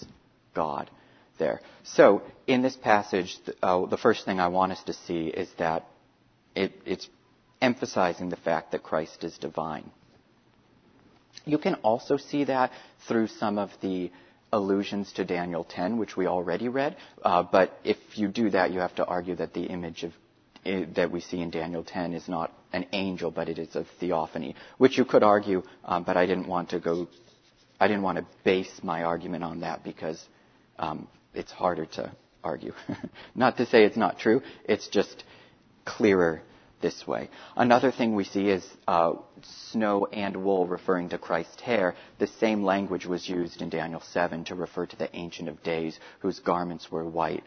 God 0.53 0.89
there. 1.37 1.61
So, 1.83 2.23
in 2.47 2.61
this 2.61 2.75
passage, 2.75 3.37
uh, 3.61 3.85
the 3.85 3.97
first 3.97 4.25
thing 4.25 4.39
I 4.39 4.47
want 4.47 4.71
us 4.71 4.83
to 4.83 4.93
see 4.93 5.27
is 5.27 5.49
that 5.57 5.85
it, 6.55 6.73
it's 6.85 7.07
emphasizing 7.61 8.29
the 8.29 8.35
fact 8.35 8.71
that 8.71 8.83
Christ 8.83 9.23
is 9.23 9.37
divine. 9.37 9.89
You 11.45 11.57
can 11.57 11.75
also 11.75 12.17
see 12.17 12.43
that 12.45 12.71
through 13.07 13.27
some 13.27 13.57
of 13.57 13.69
the 13.81 14.11
allusions 14.51 15.11
to 15.13 15.25
Daniel 15.25 15.63
10, 15.63 15.97
which 15.97 16.15
we 16.15 16.27
already 16.27 16.69
read. 16.69 16.95
Uh, 17.23 17.43
but 17.43 17.77
if 17.83 17.97
you 18.15 18.27
do 18.27 18.49
that, 18.49 18.71
you 18.71 18.79
have 18.79 18.95
to 18.95 19.05
argue 19.05 19.35
that 19.35 19.53
the 19.53 19.63
image 19.63 20.03
of 20.03 20.13
uh, 20.65 20.81
that 20.95 21.11
we 21.11 21.21
see 21.21 21.39
in 21.39 21.49
Daniel 21.49 21.83
10 21.83 22.13
is 22.13 22.27
not 22.27 22.51
an 22.73 22.85
angel, 22.91 23.31
but 23.31 23.47
it 23.47 23.57
is 23.57 23.75
a 23.75 23.85
theophany, 23.99 24.55
which 24.77 24.97
you 24.97 25.05
could 25.05 25.23
argue, 25.23 25.63
um, 25.85 26.03
but 26.03 26.17
I 26.17 26.25
didn't 26.25 26.47
want 26.47 26.69
to 26.71 26.79
go. 26.79 27.07
I 27.79 27.87
didn't 27.87 28.03
want 28.03 28.17
to 28.17 28.25
base 28.43 28.81
my 28.83 29.03
argument 29.03 29.43
on 29.43 29.61
that 29.61 29.83
because 29.83 30.21
um, 30.79 31.07
it's 31.33 31.51
harder 31.51 31.85
to 31.85 32.11
argue. 32.43 32.73
not 33.35 33.57
to 33.57 33.65
say 33.65 33.83
it's 33.83 33.97
not 33.97 34.19
true, 34.19 34.41
it's 34.65 34.87
just 34.87 35.23
clearer 35.85 36.41
this 36.81 37.07
way. 37.07 37.29
Another 37.55 37.91
thing 37.91 38.15
we 38.15 38.23
see 38.23 38.49
is 38.49 38.65
uh, 38.87 39.13
snow 39.71 40.05
and 40.05 40.35
wool 40.37 40.67
referring 40.67 41.09
to 41.09 41.17
Christ's 41.17 41.61
hair. 41.61 41.95
The 42.19 42.27
same 42.27 42.63
language 42.63 43.05
was 43.05 43.27
used 43.27 43.61
in 43.61 43.69
Daniel 43.69 44.01
7 44.01 44.45
to 44.45 44.55
refer 44.55 44.85
to 44.85 44.95
the 44.95 45.15
Ancient 45.15 45.49
of 45.49 45.63
Days, 45.63 45.99
whose 46.19 46.39
garments 46.39 46.91
were 46.91 47.05
white 47.05 47.43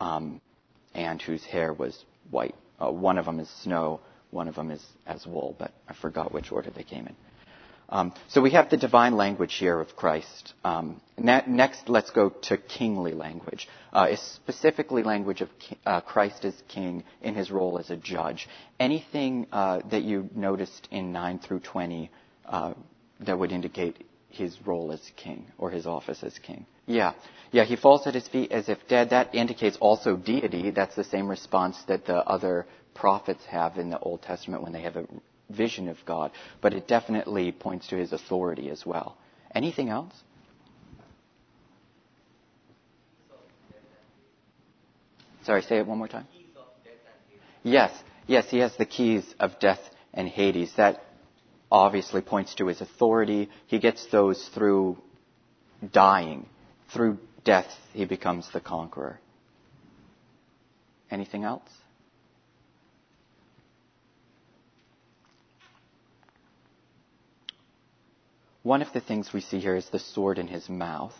um, 0.00 0.40
and 0.94 1.20
whose 1.20 1.44
hair 1.44 1.72
was 1.72 2.04
white. 2.30 2.54
Uh, 2.80 2.90
one 2.90 3.18
of 3.18 3.26
them 3.26 3.40
is 3.40 3.48
snow, 3.62 4.00
one 4.30 4.48
of 4.48 4.54
them 4.54 4.70
is 4.70 4.84
as 5.06 5.26
wool, 5.26 5.54
but 5.58 5.72
I 5.88 5.94
forgot 5.94 6.32
which 6.32 6.50
order 6.52 6.70
they 6.70 6.84
came 6.84 7.06
in. 7.06 7.16
Um, 7.90 8.14
so 8.28 8.40
we 8.40 8.52
have 8.52 8.70
the 8.70 8.76
divine 8.76 9.16
language 9.16 9.54
here 9.54 9.80
of 9.80 9.96
Christ. 9.96 10.54
Um, 10.64 11.00
next, 11.18 11.88
let's 11.88 12.10
go 12.10 12.30
to 12.42 12.56
kingly 12.56 13.12
language. 13.12 13.68
Uh, 13.92 14.06
it's 14.10 14.22
specifically 14.22 15.02
language 15.02 15.40
of 15.40 15.48
uh, 15.84 16.00
Christ 16.00 16.44
as 16.44 16.54
king 16.68 17.02
in 17.20 17.34
his 17.34 17.50
role 17.50 17.78
as 17.78 17.90
a 17.90 17.96
judge. 17.96 18.48
Anything 18.78 19.48
uh, 19.50 19.80
that 19.90 20.02
you 20.02 20.30
noticed 20.34 20.86
in 20.92 21.12
9 21.12 21.40
through 21.40 21.60
20 21.60 22.10
uh, 22.46 22.74
that 23.20 23.38
would 23.38 23.50
indicate 23.50 24.06
his 24.28 24.56
role 24.64 24.92
as 24.92 25.00
king 25.16 25.46
or 25.58 25.70
his 25.70 25.86
office 25.86 26.22
as 26.22 26.38
king? 26.38 26.66
Yeah. 26.86 27.14
Yeah, 27.50 27.64
he 27.64 27.74
falls 27.74 28.06
at 28.06 28.14
his 28.14 28.28
feet 28.28 28.52
as 28.52 28.68
if 28.68 28.78
dead. 28.86 29.10
That 29.10 29.34
indicates 29.34 29.76
also 29.78 30.16
deity. 30.16 30.70
That's 30.70 30.94
the 30.94 31.04
same 31.04 31.28
response 31.28 31.76
that 31.88 32.06
the 32.06 32.18
other 32.18 32.66
prophets 32.94 33.44
have 33.46 33.78
in 33.78 33.90
the 33.90 33.98
Old 33.98 34.22
Testament 34.22 34.62
when 34.62 34.72
they 34.72 34.82
have 34.82 34.94
a 34.94 35.04
vision 35.50 35.88
of 35.88 35.98
God, 36.06 36.30
but 36.60 36.72
it 36.72 36.88
definitely 36.88 37.52
points 37.52 37.88
to 37.88 37.96
his 37.96 38.12
authority 38.12 38.70
as 38.70 38.86
well. 38.86 39.16
Anything 39.54 39.88
else? 39.88 40.14
Sorry, 45.44 45.62
say 45.62 45.78
it 45.78 45.86
one 45.86 45.98
more 45.98 46.08
time. 46.08 46.26
Yes, 47.62 47.92
yes, 48.26 48.48
he 48.50 48.58
has 48.58 48.76
the 48.76 48.86
keys 48.86 49.24
of 49.38 49.58
death 49.58 49.80
and 50.14 50.28
Hades. 50.28 50.72
That 50.76 51.02
obviously 51.70 52.20
points 52.20 52.54
to 52.56 52.66
his 52.66 52.80
authority. 52.80 53.48
He 53.66 53.78
gets 53.78 54.06
those 54.06 54.48
through 54.54 54.98
dying. 55.92 56.46
Through 56.92 57.18
death, 57.44 57.70
he 57.92 58.04
becomes 58.04 58.50
the 58.52 58.60
conqueror. 58.60 59.20
Anything 61.10 61.44
else? 61.44 61.68
One 68.62 68.82
of 68.82 68.92
the 68.92 69.00
things 69.00 69.32
we 69.32 69.40
see 69.40 69.58
here 69.58 69.76
is 69.76 69.88
the 69.88 69.98
sword 69.98 70.38
in 70.38 70.46
his 70.46 70.68
mouth. 70.68 71.14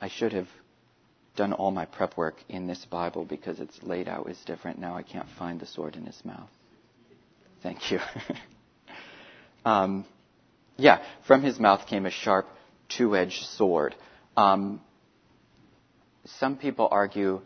I 0.00 0.08
should 0.08 0.32
have 0.32 0.48
done 1.36 1.52
all 1.52 1.70
my 1.70 1.84
prep 1.84 2.16
work 2.16 2.36
in 2.48 2.66
this 2.66 2.84
Bible 2.84 3.24
because 3.24 3.60
it's 3.60 3.82
laid 3.82 4.08
out 4.08 4.28
is 4.30 4.38
different. 4.46 4.78
Now 4.78 4.96
I 4.96 5.02
can't 5.02 5.28
find 5.38 5.58
the 5.58 5.66
sword 5.66 5.96
in 5.96 6.06
his 6.06 6.22
mouth. 6.24 6.50
Thank 7.62 7.90
you. 7.90 7.98
um, 9.64 10.04
yeah, 10.76 11.02
from 11.26 11.42
his 11.42 11.58
mouth 11.58 11.86
came 11.86 12.06
a 12.06 12.10
sharp 12.10 12.46
two 12.88 13.16
edged 13.16 13.44
sword. 13.44 13.94
Um, 14.36 14.80
some 16.38 16.56
people 16.56 16.88
argue 16.90 17.40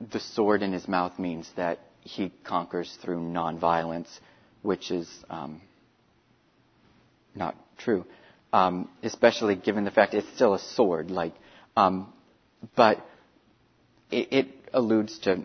the 0.00 0.20
sword 0.20 0.62
in 0.62 0.72
his 0.72 0.88
mouth 0.88 1.18
means 1.18 1.48
that 1.56 1.78
he 2.00 2.32
conquers 2.44 2.98
through 3.02 3.20
nonviolence, 3.20 4.08
which 4.62 4.90
is 4.90 5.08
um, 5.30 5.60
not 7.34 7.56
true, 7.78 8.04
um, 8.52 8.88
especially 9.02 9.54
given 9.54 9.84
the 9.84 9.90
fact 9.90 10.14
it's 10.14 10.28
still 10.34 10.54
a 10.54 10.58
sword. 10.58 11.10
Like, 11.10 11.34
um, 11.76 12.12
but 12.76 13.04
it, 14.10 14.32
it, 14.32 14.46
alludes 14.74 15.18
to 15.18 15.44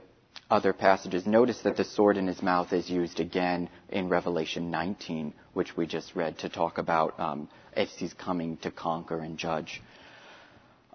other 0.50 0.71
passages. 0.71 1.26
Notice 1.26 1.60
that 1.63 1.76
the 1.76 1.84
sword 1.84 2.15
in 2.15 2.28
his 2.28 2.41
mouth 2.41 2.71
is 2.71 2.89
used 2.89 3.19
again 3.19 3.69
in 3.89 4.08
Revelation 4.08 4.71
19, 4.71 5.34
which 5.54 5.76
we 5.76 5.86
just 5.86 6.15
read 6.15 6.38
to 6.39 6.50
talk 6.50 6.78
about 6.78 7.19
um, 7.19 7.50
as 7.73 7.89
he's 7.97 8.13
coming 8.13 8.56
to 8.58 8.71
conquer 8.71 9.19
and 9.19 9.38
judge. 9.38 9.82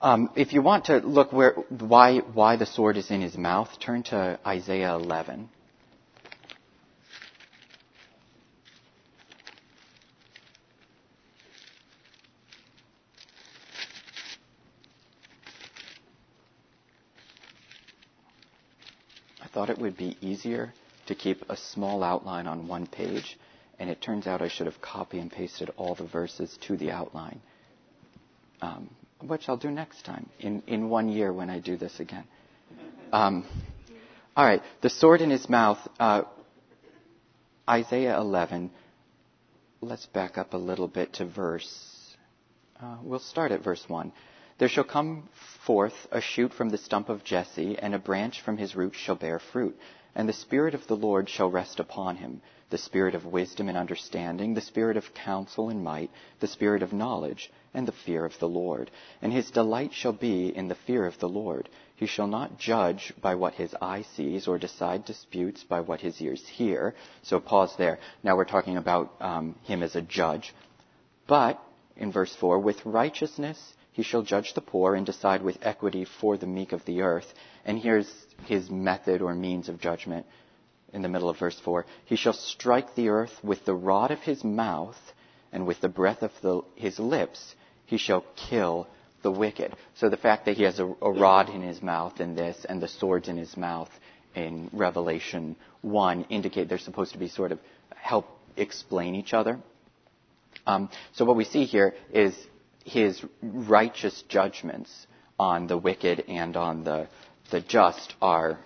Um, 0.00 0.30
if 0.34 0.52
you 0.52 0.62
want 0.62 0.86
to 0.86 0.96
look 0.98 1.32
where, 1.32 1.52
why, 1.68 2.18
why 2.18 2.56
the 2.56 2.66
sword 2.66 2.96
is 2.96 3.10
in 3.10 3.20
his 3.20 3.36
mouth, 3.36 3.68
turn 3.78 4.02
to 4.04 4.38
Isaiah 4.46 4.94
11. 4.94 5.48
Thought 19.62 19.70
it 19.70 19.78
would 19.78 19.96
be 19.96 20.16
easier 20.20 20.74
to 21.06 21.14
keep 21.14 21.44
a 21.48 21.56
small 21.56 22.02
outline 22.02 22.48
on 22.48 22.66
one 22.66 22.84
page, 22.84 23.38
and 23.78 23.88
it 23.88 24.00
turns 24.02 24.26
out 24.26 24.42
I 24.42 24.48
should 24.48 24.66
have 24.66 24.80
copy 24.80 25.20
and 25.20 25.30
pasted 25.30 25.70
all 25.76 25.94
the 25.94 26.04
verses 26.04 26.58
to 26.62 26.76
the 26.76 26.90
outline, 26.90 27.40
um, 28.60 28.90
which 29.20 29.48
I'll 29.48 29.56
do 29.56 29.70
next 29.70 30.04
time 30.04 30.28
in, 30.40 30.64
in 30.66 30.88
one 30.88 31.08
year 31.08 31.32
when 31.32 31.48
I 31.48 31.60
do 31.60 31.76
this 31.76 32.00
again. 32.00 32.24
Um, 33.12 33.46
all 34.36 34.44
right, 34.44 34.62
the 34.80 34.90
sword 34.90 35.20
in 35.20 35.30
his 35.30 35.48
mouth, 35.48 35.78
uh, 36.00 36.22
Isaiah 37.70 38.18
11. 38.18 38.68
Let's 39.80 40.06
back 40.06 40.38
up 40.38 40.54
a 40.54 40.58
little 40.58 40.88
bit 40.88 41.12
to 41.14 41.24
verse. 41.24 42.16
Uh, 42.82 42.96
we'll 43.00 43.20
start 43.20 43.52
at 43.52 43.62
verse 43.62 43.84
1. 43.86 44.10
There 44.62 44.68
shall 44.68 44.84
come 44.84 45.28
forth 45.66 46.06
a 46.12 46.20
shoot 46.20 46.54
from 46.54 46.68
the 46.68 46.78
stump 46.78 47.08
of 47.08 47.24
Jesse, 47.24 47.76
and 47.76 47.96
a 47.96 47.98
branch 47.98 48.42
from 48.42 48.58
his 48.58 48.76
roots 48.76 48.96
shall 48.96 49.16
bear 49.16 49.40
fruit. 49.40 49.76
And 50.14 50.28
the 50.28 50.32
Spirit 50.32 50.72
of 50.72 50.86
the 50.86 50.94
Lord 50.94 51.28
shall 51.28 51.50
rest 51.50 51.80
upon 51.80 52.14
him 52.14 52.40
the 52.70 52.78
Spirit 52.78 53.16
of 53.16 53.26
wisdom 53.26 53.68
and 53.68 53.76
understanding, 53.76 54.54
the 54.54 54.60
Spirit 54.60 54.96
of 54.96 55.14
counsel 55.14 55.68
and 55.68 55.82
might, 55.82 56.12
the 56.38 56.46
Spirit 56.46 56.84
of 56.84 56.92
knowledge, 56.92 57.50
and 57.74 57.88
the 57.88 57.98
fear 58.06 58.24
of 58.24 58.38
the 58.38 58.48
Lord. 58.48 58.88
And 59.20 59.32
his 59.32 59.50
delight 59.50 59.92
shall 59.94 60.12
be 60.12 60.56
in 60.56 60.68
the 60.68 60.76
fear 60.76 61.06
of 61.06 61.18
the 61.18 61.28
Lord. 61.28 61.68
He 61.96 62.06
shall 62.06 62.28
not 62.28 62.60
judge 62.60 63.12
by 63.20 63.34
what 63.34 63.54
his 63.54 63.74
eye 63.82 64.02
sees, 64.14 64.46
or 64.46 64.58
decide 64.58 65.04
disputes 65.04 65.64
by 65.64 65.80
what 65.80 66.02
his 66.02 66.22
ears 66.22 66.46
hear. 66.46 66.94
So 67.22 67.40
pause 67.40 67.74
there. 67.78 67.98
Now 68.22 68.36
we're 68.36 68.44
talking 68.44 68.76
about 68.76 69.12
um, 69.20 69.56
him 69.64 69.82
as 69.82 69.96
a 69.96 70.02
judge. 70.02 70.54
But, 71.26 71.60
in 71.96 72.12
verse 72.12 72.36
4, 72.36 72.60
with 72.60 72.86
righteousness 72.86 73.58
he 73.92 74.02
shall 74.02 74.22
judge 74.22 74.54
the 74.54 74.60
poor 74.60 74.94
and 74.94 75.04
decide 75.04 75.42
with 75.42 75.58
equity 75.62 76.04
for 76.04 76.36
the 76.36 76.46
meek 76.46 76.72
of 76.72 76.84
the 76.84 77.02
earth. 77.02 77.32
And 77.64 77.78
here's 77.78 78.10
his 78.46 78.70
method 78.70 79.22
or 79.22 79.34
means 79.34 79.68
of 79.68 79.80
judgment 79.80 80.26
in 80.92 81.02
the 81.02 81.08
middle 81.08 81.28
of 81.28 81.38
verse 81.38 81.58
4. 81.60 81.84
He 82.06 82.16
shall 82.16 82.32
strike 82.32 82.94
the 82.94 83.10
earth 83.10 83.32
with 83.42 83.64
the 83.64 83.74
rod 83.74 84.10
of 84.10 84.20
his 84.20 84.42
mouth, 84.44 84.98
and 85.52 85.66
with 85.66 85.80
the 85.80 85.88
breath 85.88 86.22
of 86.22 86.32
the, 86.40 86.62
his 86.74 86.98
lips 86.98 87.54
he 87.86 87.98
shall 87.98 88.24
kill 88.48 88.86
the 89.22 89.30
wicked. 89.30 89.74
So 89.94 90.08
the 90.08 90.16
fact 90.16 90.46
that 90.46 90.56
he 90.56 90.62
has 90.64 90.80
a, 90.80 90.86
a 90.86 91.12
rod 91.12 91.50
in 91.50 91.62
his 91.62 91.82
mouth 91.82 92.20
in 92.20 92.34
this 92.34 92.64
and 92.68 92.82
the 92.82 92.88
swords 92.88 93.28
in 93.28 93.36
his 93.36 93.56
mouth 93.56 93.90
in 94.34 94.70
Revelation 94.72 95.56
1 95.82 96.24
indicate 96.30 96.68
they're 96.68 96.78
supposed 96.78 97.12
to 97.12 97.18
be 97.18 97.28
sort 97.28 97.52
of 97.52 97.58
help 97.94 98.26
explain 98.56 99.14
each 99.14 99.34
other. 99.34 99.58
Um, 100.66 100.88
so 101.12 101.24
what 101.24 101.36
we 101.36 101.44
see 101.44 101.64
here 101.64 101.94
is 102.12 102.34
his 102.84 103.22
righteous 103.42 104.22
judgments 104.28 105.06
on 105.38 105.66
the 105.66 105.78
wicked 105.78 106.24
and 106.28 106.56
on 106.56 106.84
the, 106.84 107.08
the 107.50 107.60
just 107.60 108.14
are 108.20 108.58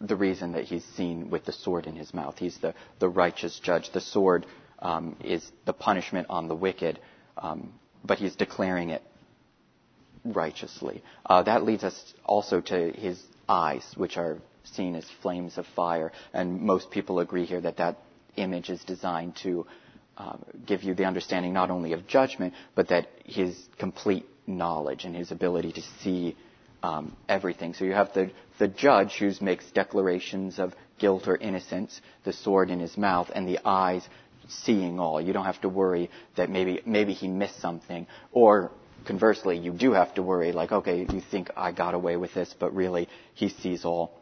the 0.00 0.16
reason 0.16 0.52
that 0.52 0.64
he's 0.64 0.84
seen 0.96 1.30
with 1.30 1.44
the 1.44 1.52
sword 1.52 1.86
in 1.86 1.96
his 1.96 2.12
mouth. 2.12 2.36
He's 2.38 2.58
the, 2.58 2.74
the 2.98 3.08
righteous 3.08 3.58
judge. 3.60 3.90
The 3.92 4.00
sword 4.00 4.46
um, 4.80 5.16
is 5.22 5.50
the 5.64 5.72
punishment 5.72 6.26
on 6.30 6.48
the 6.48 6.54
wicked, 6.54 6.98
um, 7.38 7.72
but 8.04 8.18
he's 8.18 8.36
declaring 8.36 8.90
it 8.90 9.02
righteously. 10.24 11.02
Uh, 11.24 11.42
that 11.42 11.64
leads 11.64 11.84
us 11.84 12.14
also 12.24 12.60
to 12.60 12.90
his 12.92 13.22
eyes, 13.48 13.84
which 13.96 14.16
are 14.16 14.38
seen 14.64 14.94
as 14.94 15.04
flames 15.22 15.58
of 15.58 15.66
fire. 15.76 16.12
And 16.32 16.60
most 16.60 16.90
people 16.90 17.20
agree 17.20 17.44
here 17.44 17.60
that 17.60 17.76
that 17.76 17.98
image 18.36 18.70
is 18.70 18.82
designed 18.84 19.36
to 19.36 19.66
uh, 20.16 20.36
give 20.66 20.82
you 20.82 20.94
the 20.94 21.04
understanding 21.04 21.52
not 21.52 21.70
only 21.70 21.92
of 21.92 22.06
judgment, 22.06 22.54
but 22.74 22.88
that 22.88 23.08
his 23.24 23.56
complete 23.78 24.26
knowledge 24.46 25.04
and 25.04 25.14
his 25.16 25.30
ability 25.30 25.72
to 25.72 25.82
see 26.02 26.36
um, 26.82 27.16
everything. 27.28 27.74
So 27.74 27.84
you 27.84 27.92
have 27.92 28.12
the, 28.12 28.30
the 28.58 28.68
judge 28.68 29.14
who 29.18 29.32
makes 29.40 29.64
declarations 29.70 30.58
of 30.58 30.74
guilt 30.98 31.26
or 31.26 31.36
innocence, 31.36 32.00
the 32.24 32.32
sword 32.32 32.70
in 32.70 32.78
his 32.78 32.96
mouth, 32.96 33.30
and 33.34 33.48
the 33.48 33.58
eyes 33.64 34.06
seeing 34.48 35.00
all. 35.00 35.20
You 35.20 35.32
don't 35.32 35.46
have 35.46 35.60
to 35.62 35.68
worry 35.68 36.10
that 36.36 36.50
maybe 36.50 36.82
maybe 36.84 37.14
he 37.14 37.28
missed 37.28 37.60
something, 37.60 38.06
or 38.32 38.70
conversely, 39.06 39.58
you 39.58 39.72
do 39.72 39.92
have 39.92 40.14
to 40.14 40.22
worry 40.22 40.52
like, 40.52 40.72
okay, 40.72 41.06
you 41.10 41.22
think 41.30 41.50
I 41.56 41.72
got 41.72 41.94
away 41.94 42.16
with 42.16 42.34
this, 42.34 42.54
but 42.58 42.74
really 42.74 43.08
he 43.34 43.48
sees 43.48 43.84
all. 43.84 44.20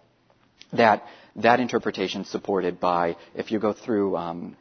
That 0.73 1.05
that 1.37 1.61
interpretation 1.61 2.25
supported 2.25 2.79
by 2.79 3.17
if 3.35 3.51
you 3.51 3.59
go 3.59 3.73
through 3.73 4.17
um, 4.17 4.57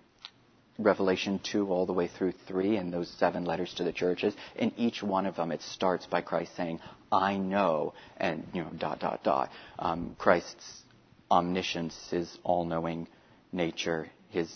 Revelation 0.83 1.39
2 1.39 1.69
all 1.69 1.85
the 1.85 1.93
way 1.93 2.07
through 2.07 2.33
3 2.47 2.77
and 2.77 2.93
those 2.93 3.09
seven 3.19 3.45
letters 3.45 3.73
to 3.75 3.83
the 3.83 3.91
churches. 3.91 4.33
In 4.55 4.71
each 4.77 5.01
one 5.03 5.25
of 5.25 5.35
them, 5.35 5.51
it 5.51 5.61
starts 5.61 6.05
by 6.05 6.21
Christ 6.21 6.55
saying, 6.55 6.79
I 7.11 7.37
know, 7.37 7.93
and, 8.17 8.47
you 8.53 8.63
know, 8.63 8.71
dot, 8.77 8.99
dot, 8.99 9.23
dot. 9.23 9.49
Um, 9.79 10.15
Christ's 10.17 10.83
omniscience, 11.29 11.95
his 12.09 12.37
all 12.43 12.65
knowing 12.65 13.07
nature, 13.51 14.09
his 14.29 14.53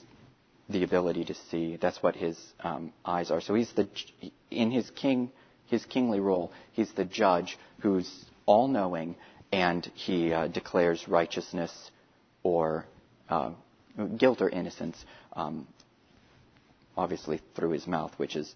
the 0.69 0.83
ability 0.83 1.25
to 1.25 1.35
see. 1.51 1.77
That's 1.79 2.01
what 2.01 2.15
his 2.15 2.39
um, 2.59 2.91
eyes 3.05 3.29
are. 3.29 3.41
So 3.41 3.53
he's 3.53 3.71
the, 3.73 3.87
in 4.49 4.71
his 4.71 4.89
king, 4.89 5.31
his 5.67 5.85
kingly 5.85 6.19
role, 6.19 6.51
he's 6.71 6.91
the 6.93 7.05
judge 7.05 7.57
who's 7.81 8.25
all 8.45 8.67
knowing 8.67 9.15
and 9.51 9.85
he 9.93 10.33
uh, 10.33 10.47
declares 10.47 11.07
righteousness 11.07 11.91
or 12.43 12.85
uh, 13.29 13.51
guilt 14.17 14.41
or 14.41 14.49
innocence 14.49 14.97
um, 15.33 15.67
obviously 16.97 17.41
through 17.55 17.71
his 17.71 17.87
mouth, 17.87 18.13
which 18.17 18.35
is 18.35 18.53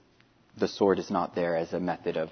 the 0.57 0.67
sword 0.67 0.99
is 0.99 1.09
not 1.09 1.35
there 1.35 1.55
as 1.55 1.73
a 1.73 1.79
method 1.79 2.17
of 2.17 2.29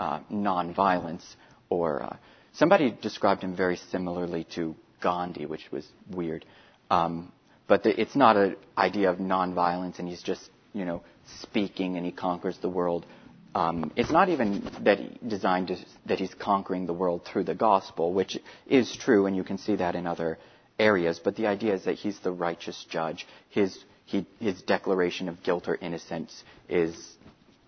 uh, 0.00 0.20
nonviolence. 0.30 1.24
Or 1.70 2.02
uh, 2.02 2.16
somebody 2.52 2.96
described 3.02 3.42
him 3.42 3.54
very 3.54 3.76
similarly 3.76 4.46
to 4.54 4.74
Gandhi, 5.00 5.46
which 5.46 5.70
was 5.70 5.86
weird. 6.10 6.44
Um, 6.90 7.32
but 7.66 7.82
the, 7.82 8.00
it's 8.00 8.16
not 8.16 8.36
an 8.36 8.56
idea 8.76 9.10
of 9.10 9.18
nonviolence, 9.18 9.98
and 9.98 10.08
he's 10.08 10.22
just 10.22 10.50
you 10.72 10.84
know 10.84 11.02
speaking 11.42 11.96
and 11.96 12.06
he 12.06 12.12
conquers 12.12 12.58
the 12.58 12.68
world. 12.68 13.06
Um, 13.54 13.92
it's 13.96 14.10
not 14.10 14.28
even 14.28 14.70
that 14.82 14.98
he 14.98 15.18
designed 15.26 15.68
to, 15.68 15.76
that 16.06 16.18
he's 16.18 16.34
conquering 16.34 16.86
the 16.86 16.92
world 16.92 17.24
through 17.24 17.44
the 17.44 17.54
gospel, 17.54 18.12
which 18.12 18.38
is 18.66 18.94
true, 18.96 19.26
and 19.26 19.34
you 19.34 19.42
can 19.42 19.58
see 19.58 19.76
that 19.76 19.94
in 19.94 20.06
other 20.06 20.38
areas. 20.78 21.20
But 21.22 21.36
the 21.36 21.46
idea 21.46 21.74
is 21.74 21.84
that 21.84 21.94
he's 21.94 22.18
the 22.20 22.30
righteous 22.30 22.86
judge. 22.88 23.26
His 23.48 23.76
he, 24.08 24.26
his 24.40 24.62
declaration 24.62 25.28
of 25.28 25.42
guilt 25.42 25.68
or 25.68 25.74
innocence 25.76 26.42
is 26.66 26.96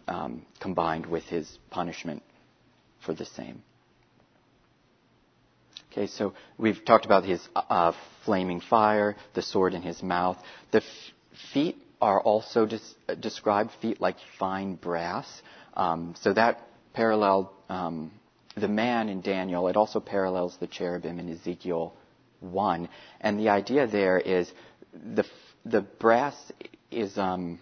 um, 0.09 0.47
combined 0.59 1.05
with 1.05 1.25
his 1.25 1.59
punishment 1.69 2.23
for 3.05 3.13
the 3.13 3.27
same. 3.27 3.63
Okay, 5.93 6.07
so 6.07 6.33
we've 6.57 6.83
talked 6.85 7.05
about 7.05 7.25
his 7.25 7.47
uh, 7.55 7.93
flaming 8.25 8.61
fire, 8.61 9.17
the 9.35 9.43
sword 9.43 9.75
in 9.75 9.83
his 9.83 10.03
mouth. 10.03 10.39
The 10.71 10.79
f- 10.79 10.85
feet 11.53 11.77
are 12.01 12.21
also 12.23 12.65
des- 12.65 13.17
described, 13.21 13.73
feet 13.83 14.01
like 14.01 14.17
fine 14.39 14.77
brass. 14.77 15.43
Um, 15.75 16.15
so 16.23 16.33
that 16.33 16.67
paralleled 16.95 17.49
um, 17.69 18.13
the 18.57 18.69
man 18.69 19.11
in 19.11 19.21
Daniel. 19.21 19.69
It 19.69 19.77
also 19.77 20.01
parallels 20.01 20.57
the 20.59 20.67
cherubim 20.69 21.19
in 21.19 21.29
Ezekiel 21.29 21.93
1. 22.41 22.89
And 23.21 23.39
the 23.39 23.51
idea 23.51 23.87
there 23.87 24.19
is 24.19 24.51
the 25.15 25.25
the 25.65 25.83
brass 25.83 26.35
is 26.91 27.17
um, 27.19 27.59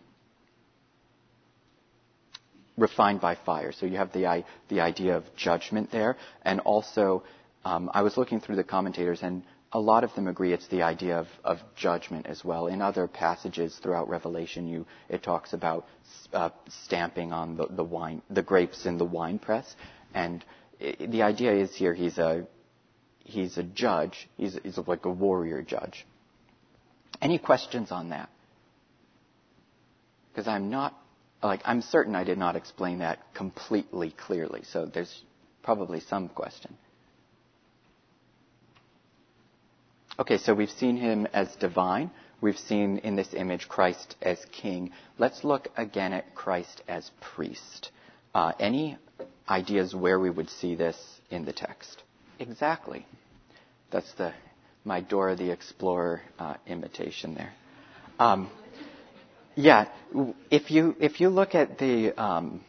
refined 2.77 3.21
by 3.21 3.35
fire. 3.35 3.73
So 3.73 3.87
you 3.87 3.97
have 3.97 4.13
the, 4.13 4.45
the 4.69 4.81
idea 4.81 5.17
of 5.17 5.25
judgment 5.37 5.91
there. 5.91 6.17
And 6.43 6.61
also, 6.61 7.25
um, 7.65 7.91
I 7.93 8.03
was 8.03 8.17
looking 8.17 8.41
through 8.41 8.57
the 8.57 8.65
commentators, 8.65 9.21
and 9.23 9.43
a 9.73 9.81
lot 9.81 10.05
of 10.05 10.15
them 10.15 10.29
agree 10.29 10.53
it's 10.53 10.69
the 10.69 10.83
idea 10.83 11.19
of, 11.19 11.27
of 11.45 11.59
judgment 11.77 12.27
as 12.27 12.45
well. 12.45 12.69
In 12.69 12.81
other 12.81 13.07
passages 13.07 13.79
throughout 13.83 14.09
Revelation, 14.09 14.67
you, 14.67 14.87
it 15.09 15.23
talks 15.23 15.53
about 15.53 15.87
uh, 16.33 16.51
stamping 16.85 17.33
on 17.33 17.57
the, 17.57 17.67
the 17.69 17.85
wine, 17.85 18.23
the 18.31 18.43
grapes 18.43 18.87
in 18.87 18.97
the 18.97 19.05
wine 19.05 19.39
press. 19.39 19.75
And 20.15 20.45
it, 20.81 21.11
the 21.11 21.23
idea 21.23 21.53
is 21.53 21.75
here 21.75 21.93
he's 21.93 22.19
a, 22.19 22.47
he's 23.25 23.59
a 23.59 23.63
judge. 23.63 24.29
He's, 24.37 24.59
he's 24.63 24.79
like 24.79 25.05
a 25.05 25.11
warrior 25.11 25.63
judge. 25.63 26.07
Any 27.21 27.39
questions 27.39 27.91
on 27.91 28.11
that? 28.11 28.29
Because 30.31 30.47
I'm 30.49 30.71
not, 30.71 30.95
like, 31.43 31.61
I'm 31.65 31.83
certain 31.83 32.15
I 32.15 32.25
did 32.25 32.39
not 32.39 32.55
explain 32.55 33.01
that 33.01 33.19
completely 33.35 34.11
clearly, 34.11 34.63
so 34.65 34.87
there's 34.87 35.23
probably 35.63 36.01
some 36.01 36.29
question. 36.29 36.77
Okay, 40.21 40.39
so 40.39 40.55
we've 40.55 40.71
seen 40.71 40.97
him 40.97 41.27
as 41.33 41.55
divine. 41.57 42.11
We've 42.41 42.59
seen 42.59 42.99
in 42.99 43.17
this 43.17 43.35
image 43.35 43.69
Christ 43.69 44.17
as 44.23 44.39
king. 44.53 44.93
Let's 45.19 45.43
look 45.43 45.69
again 45.77 46.13
at 46.13 46.35
Christ 46.35 46.83
as 46.89 47.11
priest. 47.21 47.91
Uh, 48.35 48.53
any 48.61 48.97
ideas 49.49 49.95
where 49.95 50.21
we 50.21 50.31
would 50.31 50.51
see 50.51 50.75
this 50.75 50.97
in 51.31 51.45
the 51.45 51.53
text? 51.53 52.03
Exactly. 52.39 53.07
That's 53.91 54.13
the 54.15 54.33
my 54.89 55.03
Dora 55.03 55.37
the 55.37 55.51
Explorer 55.51 56.23
uh, 56.39 56.55
imitation 56.67 57.35
there. 57.35 57.53
Um, 58.19 58.51
yeah, 59.55 59.87
if 60.51 60.71
you 60.71 60.97
if 60.99 61.21
you 61.21 61.29
look 61.29 61.55
at 61.55 61.79
the 61.79 62.21
um, 62.21 62.63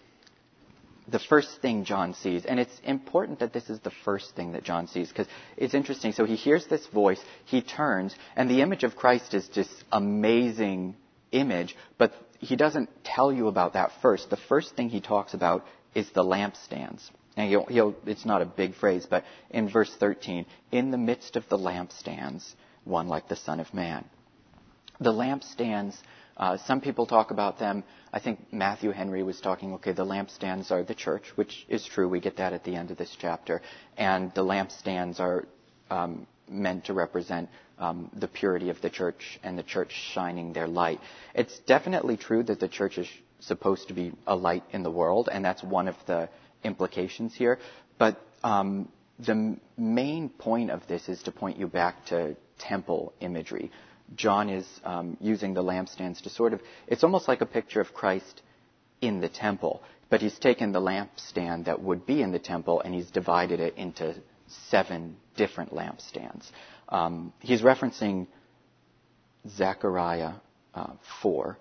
the 1.07 1.19
first 1.19 1.61
thing 1.61 1.85
John 1.85 2.13
sees, 2.13 2.45
and 2.45 2.59
it's 2.59 2.77
important 2.83 3.39
that 3.39 3.53
this 3.53 3.69
is 3.69 3.79
the 3.79 3.91
first 4.03 4.35
thing 4.35 4.51
that 4.51 4.63
John 4.63 4.87
sees 4.87 5.07
because 5.07 5.27
it's 5.55 5.73
interesting. 5.73 6.11
So 6.11 6.25
he 6.25 6.35
hears 6.35 6.67
this 6.67 6.85
voice, 6.87 7.21
he 7.45 7.61
turns, 7.61 8.13
and 8.35 8.49
the 8.49 8.61
image 8.61 8.83
of 8.83 8.95
Christ 8.95 9.33
is 9.33 9.47
this 9.49 9.69
amazing 9.91 10.95
image, 11.31 11.75
but 11.97 12.13
he 12.39 12.55
doesn't 12.55 12.89
tell 13.03 13.31
you 13.31 13.47
about 13.47 13.73
that 13.73 13.91
first. 14.01 14.29
The 14.29 14.37
first 14.37 14.75
thing 14.75 14.89
he 14.89 15.01
talks 15.01 15.33
about 15.33 15.65
is 15.95 16.09
the 16.11 16.23
lampstands. 16.23 17.09
He'll, 17.39 17.65
he'll, 17.65 17.95
it's 18.05 18.25
not 18.25 18.41
a 18.41 18.45
big 18.45 18.75
phrase, 18.75 19.05
but 19.09 19.23
in 19.49 19.69
verse 19.69 19.93
13, 19.99 20.45
in 20.71 20.91
the 20.91 20.97
midst 20.97 21.35
of 21.35 21.47
the 21.49 21.57
lampstands, 21.57 22.53
one 22.83 23.07
like 23.07 23.27
the 23.27 23.35
Son 23.35 23.59
of 23.59 23.73
Man. 23.73 24.05
The 24.99 25.11
lampstands, 25.13 25.95
uh, 26.35 26.57
some 26.57 26.81
people 26.81 27.05
talk 27.05 27.31
about 27.31 27.59
them. 27.59 27.83
I 28.11 28.19
think 28.19 28.51
Matthew 28.51 28.91
Henry 28.91 29.23
was 29.23 29.39
talking, 29.39 29.73
okay, 29.75 29.93
the 29.93 30.05
lampstands 30.05 30.71
are 30.71 30.83
the 30.83 30.95
church, 30.95 31.23
which 31.35 31.65
is 31.69 31.85
true. 31.85 32.09
We 32.09 32.19
get 32.19 32.37
that 32.37 32.53
at 32.53 32.63
the 32.63 32.75
end 32.75 32.91
of 32.91 32.97
this 32.97 33.15
chapter. 33.19 33.61
And 33.97 34.33
the 34.33 34.43
lampstands 34.43 35.19
are 35.19 35.47
um, 35.89 36.27
meant 36.49 36.85
to 36.85 36.93
represent 36.93 37.49
um, 37.77 38.09
the 38.13 38.27
purity 38.27 38.69
of 38.69 38.81
the 38.81 38.89
church 38.89 39.39
and 39.43 39.57
the 39.57 39.63
church 39.63 39.93
shining 40.13 40.53
their 40.53 40.67
light. 40.67 40.99
It's 41.33 41.57
definitely 41.59 42.17
true 42.17 42.43
that 42.43 42.59
the 42.59 42.67
church 42.67 42.97
is 42.97 43.07
supposed 43.39 43.87
to 43.87 43.93
be 43.93 44.11
a 44.27 44.35
light 44.35 44.63
in 44.71 44.83
the 44.83 44.91
world, 44.91 45.29
and 45.31 45.43
that's 45.45 45.63
one 45.63 45.87
of 45.87 45.95
the 46.05 46.29
implications 46.63 47.33
here. 47.35 47.59
But 47.97 48.19
um, 48.43 48.89
the 49.19 49.57
main 49.77 50.29
point 50.29 50.71
of 50.71 50.85
this 50.87 51.09
is 51.09 51.21
to 51.23 51.31
point 51.31 51.57
you 51.57 51.67
back 51.67 52.05
to 52.07 52.35
temple 52.57 53.13
imagery. 53.19 53.71
John 54.15 54.49
is 54.49 54.65
um, 54.83 55.17
using 55.19 55.53
the 55.53 55.63
lampstands 55.63 56.21
to 56.23 56.29
sort 56.29 56.53
of, 56.53 56.61
it's 56.87 57.03
almost 57.03 57.27
like 57.27 57.41
a 57.41 57.45
picture 57.45 57.81
of 57.81 57.93
Christ 57.93 58.41
in 59.01 59.19
the 59.21 59.29
temple, 59.29 59.83
but 60.09 60.21
he's 60.21 60.37
taken 60.39 60.71
the 60.71 60.81
lampstand 60.81 61.65
that 61.65 61.81
would 61.81 62.05
be 62.05 62.21
in 62.21 62.31
the 62.31 62.39
temple 62.39 62.81
and 62.81 62.93
he's 62.93 63.09
divided 63.11 63.59
it 63.59 63.75
into 63.77 64.15
seven 64.69 65.15
different 65.35 65.71
lampstands. 65.73 66.49
Um, 66.89 67.33
he's 67.39 67.61
referencing 67.61 68.27
Zechariah 69.47 70.33
uh, 70.73 70.93
4, 71.21 71.57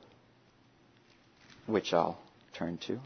which 1.67 1.93
I'll 1.93 2.19
turn 2.55 2.79
to. 2.87 2.99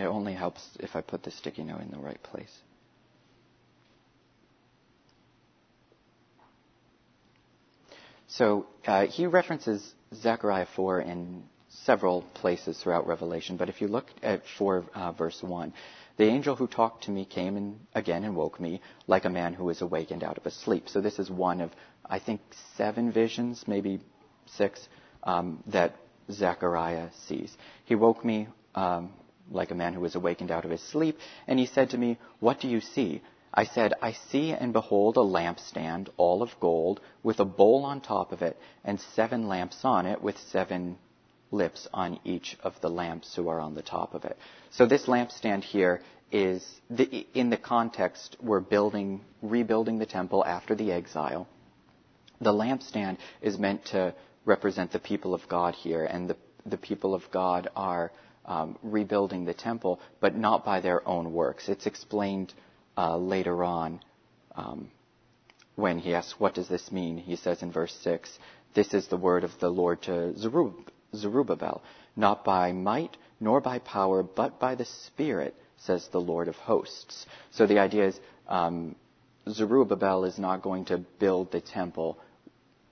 It 0.00 0.06
only 0.06 0.32
helps 0.32 0.66
if 0.80 0.96
I 0.96 1.02
put 1.02 1.22
the 1.22 1.30
sticky 1.30 1.62
note 1.62 1.82
in 1.82 1.90
the 1.90 1.98
right 1.98 2.22
place. 2.22 2.56
So 8.28 8.66
uh, 8.86 9.06
he 9.08 9.26
references 9.26 9.92
Zechariah 10.14 10.66
4 10.74 11.02
in 11.02 11.42
several 11.68 12.22
places 12.32 12.78
throughout 12.78 13.06
Revelation, 13.06 13.58
but 13.58 13.68
if 13.68 13.82
you 13.82 13.88
look 13.88 14.06
at 14.22 14.42
4 14.56 14.86
uh, 14.94 15.12
verse 15.12 15.42
1, 15.42 15.74
the 16.16 16.24
angel 16.24 16.56
who 16.56 16.66
talked 16.66 17.04
to 17.04 17.10
me 17.10 17.26
came 17.26 17.58
and 17.58 17.78
again 17.94 18.24
and 18.24 18.34
woke 18.34 18.58
me 18.58 18.80
like 19.06 19.26
a 19.26 19.30
man 19.30 19.52
who 19.52 19.68
is 19.68 19.82
awakened 19.82 20.24
out 20.24 20.38
of 20.38 20.46
a 20.46 20.50
sleep. 20.50 20.88
So 20.88 21.02
this 21.02 21.18
is 21.18 21.30
one 21.30 21.60
of, 21.60 21.72
I 22.06 22.20
think, 22.20 22.40
seven 22.76 23.12
visions, 23.12 23.64
maybe 23.66 24.00
six, 24.46 24.88
um, 25.24 25.62
that 25.66 25.94
Zechariah 26.30 27.08
sees. 27.26 27.54
He 27.84 27.94
woke 27.96 28.24
me 28.24 28.48
um, 28.74 29.12
like 29.50 29.70
a 29.70 29.74
man 29.74 29.94
who 29.94 30.00
was 30.00 30.14
awakened 30.14 30.50
out 30.50 30.64
of 30.64 30.70
his 30.70 30.82
sleep, 30.82 31.18
and 31.46 31.58
he 31.58 31.66
said 31.66 31.90
to 31.90 31.98
me, 31.98 32.18
What 32.38 32.60
do 32.60 32.68
you 32.68 32.80
see? 32.80 33.22
I 33.52 33.64
said, 33.64 33.94
I 34.00 34.12
see 34.12 34.52
and 34.52 34.72
behold 34.72 35.16
a 35.16 35.20
lampstand, 35.20 36.08
all 36.16 36.42
of 36.42 36.50
gold, 36.60 37.00
with 37.22 37.40
a 37.40 37.44
bowl 37.44 37.84
on 37.84 38.00
top 38.00 38.30
of 38.32 38.42
it, 38.42 38.56
and 38.84 39.00
seven 39.14 39.48
lamps 39.48 39.80
on 39.84 40.06
it, 40.06 40.22
with 40.22 40.38
seven 40.38 40.98
lips 41.50 41.88
on 41.92 42.20
each 42.24 42.56
of 42.62 42.80
the 42.80 42.88
lamps 42.88 43.34
who 43.34 43.48
are 43.48 43.60
on 43.60 43.74
the 43.74 43.82
top 43.82 44.14
of 44.14 44.24
it. 44.24 44.38
So 44.70 44.86
this 44.86 45.06
lampstand 45.06 45.64
here 45.64 46.00
is, 46.30 46.64
the, 46.88 47.26
in 47.34 47.50
the 47.50 47.56
context, 47.56 48.36
we're 48.40 48.60
building, 48.60 49.20
rebuilding 49.42 49.98
the 49.98 50.06
temple 50.06 50.44
after 50.44 50.76
the 50.76 50.92
exile. 50.92 51.48
The 52.40 52.52
lampstand 52.52 53.18
is 53.42 53.58
meant 53.58 53.86
to 53.86 54.14
represent 54.44 54.92
the 54.92 55.00
people 55.00 55.34
of 55.34 55.48
God 55.48 55.74
here, 55.74 56.04
and 56.04 56.30
the, 56.30 56.36
the 56.64 56.78
people 56.78 57.14
of 57.14 57.28
God 57.32 57.68
are 57.74 58.12
um, 58.44 58.78
rebuilding 58.82 59.44
the 59.44 59.54
temple, 59.54 60.00
but 60.20 60.36
not 60.36 60.64
by 60.64 60.80
their 60.80 61.06
own 61.06 61.32
works. 61.32 61.68
It's 61.68 61.86
explained 61.86 62.52
uh, 62.96 63.16
later 63.16 63.62
on 63.62 64.00
um, 64.54 64.90
when 65.76 65.98
he 65.98 66.14
asks, 66.14 66.38
What 66.38 66.54
does 66.54 66.68
this 66.68 66.90
mean? 66.90 67.18
He 67.18 67.36
says 67.36 67.62
in 67.62 67.72
verse 67.72 67.96
6, 68.02 68.30
This 68.74 68.94
is 68.94 69.08
the 69.08 69.16
word 69.16 69.44
of 69.44 69.52
the 69.60 69.68
Lord 69.68 70.02
to 70.02 70.34
Zerubbabel, 71.14 71.82
not 72.16 72.44
by 72.44 72.72
might 72.72 73.16
nor 73.40 73.60
by 73.60 73.78
power, 73.78 74.22
but 74.22 74.60
by 74.60 74.74
the 74.74 74.84
Spirit, 74.84 75.54
says 75.78 76.06
the 76.08 76.20
Lord 76.20 76.46
of 76.48 76.56
hosts. 76.56 77.26
So 77.52 77.66
the 77.66 77.78
idea 77.78 78.08
is 78.08 78.20
um, 78.48 78.94
Zerubbabel 79.48 80.24
is 80.24 80.38
not 80.38 80.62
going 80.62 80.84
to 80.86 80.98
build 80.98 81.50
the 81.50 81.60
temple 81.60 82.18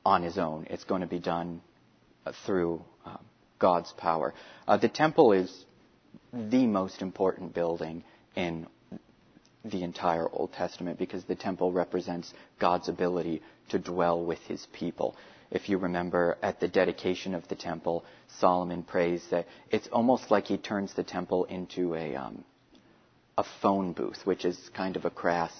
on 0.05 0.23
his 0.23 0.39
own. 0.39 0.67
It's 0.71 0.85
going 0.85 1.03
to 1.03 1.07
be 1.07 1.19
done 1.19 1.61
uh, 2.25 2.33
through 2.47 2.83
um, 3.05 3.19
God's 3.59 3.93
power. 3.93 4.35
Uh, 4.67 4.77
the 4.77 4.89
temple 4.89 5.33
is 5.33 5.65
the 6.33 6.67
most 6.67 7.03
important 7.03 7.55
building 7.55 8.05
in 8.37 8.67
the 9.65 9.83
entire 9.83 10.29
Old 10.29 10.53
Testament 10.53 10.99
because 10.99 11.25
the 11.25 11.35
temple 11.35 11.73
represents 11.73 12.33
God's 12.59 12.89
ability 12.89 13.43
to 13.71 13.79
dwell 13.79 14.25
with 14.25 14.39
his 14.41 14.67
people. 14.73 15.17
If 15.51 15.69
you 15.69 15.79
remember 15.79 16.37
at 16.43 16.61
the 16.61 16.69
dedication 16.69 17.35
of 17.35 17.49
the 17.49 17.57
temple, 17.57 18.05
Solomon 18.39 18.83
prays 18.83 19.25
that 19.31 19.47
it's 19.71 19.89
almost 19.89 20.31
like 20.31 20.47
he 20.47 20.59
turns 20.59 20.95
the 20.95 21.03
temple 21.03 21.45
into 21.45 21.95
a, 21.95 22.15
um, 22.17 22.45
a 23.37 23.45
phone 23.63 23.93
booth, 23.93 24.21
which 24.25 24.45
is 24.45 24.59
kind 24.75 24.97
of 24.97 25.05
a 25.05 25.11
crass 25.11 25.53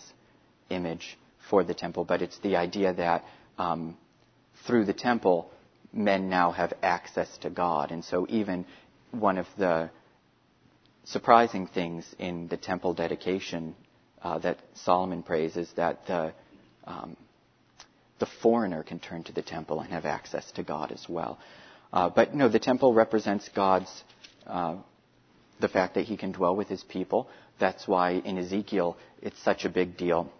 image 0.69 1.19
for 1.49 1.65
the 1.65 1.75
temple, 1.75 2.05
but 2.05 2.21
it's 2.21 2.39
the 2.41 2.57
idea 2.57 2.93
that 2.93 3.25
um, 3.57 3.97
through 4.67 4.85
the 4.85 4.93
temple, 4.93 5.51
men 5.93 6.29
now 6.29 6.51
have 6.53 6.73
access 6.83 7.39
to 7.39 7.51
God. 7.51 7.91
And 7.91 8.05
so 8.05 8.27
even 8.29 8.67
one 9.11 9.39
of 9.39 9.47
the 9.57 9.91
surprising 11.05 11.67
things 11.67 12.05
in 12.19 12.49
the 12.49 12.57
temple 12.57 12.95
dedication 12.95 13.75
uh, 14.23 14.39
that 14.39 14.59
Solomon 14.75 15.23
prays 15.23 15.57
is 15.57 15.71
that 15.77 16.07
the, 16.07 16.33
um, 16.85 17.17
the 18.19 18.27
foreigner 18.43 18.83
can 18.83 18.99
turn 18.99 19.23
to 19.25 19.33
the 19.33 19.43
temple 19.43 19.81
and 19.81 19.91
have 19.91 20.05
access 20.05 20.51
to 20.53 20.63
God 20.63 20.93
as 20.93 21.07
well. 21.09 21.39
Uh, 21.93 22.11
but 22.11 22.35
no, 22.35 22.49
the 22.49 22.59
temple 22.59 22.93
represents 22.93 23.49
God's, 23.55 23.91
uh, 24.47 24.77
the 25.61 25.69
fact 25.69 25.95
that 25.95 26.05
he 26.05 26.17
can 26.17 26.33
dwell 26.33 26.55
with 26.55 26.69
his 26.69 26.85
people. 26.85 27.29
That's 27.59 27.89
why 27.89 28.13
in 28.13 28.37
Ezekiel 28.39 28.97
it's 29.23 29.43
such 29.43 29.65
a 29.65 29.69
big 29.71 29.97
deal. 29.97 30.31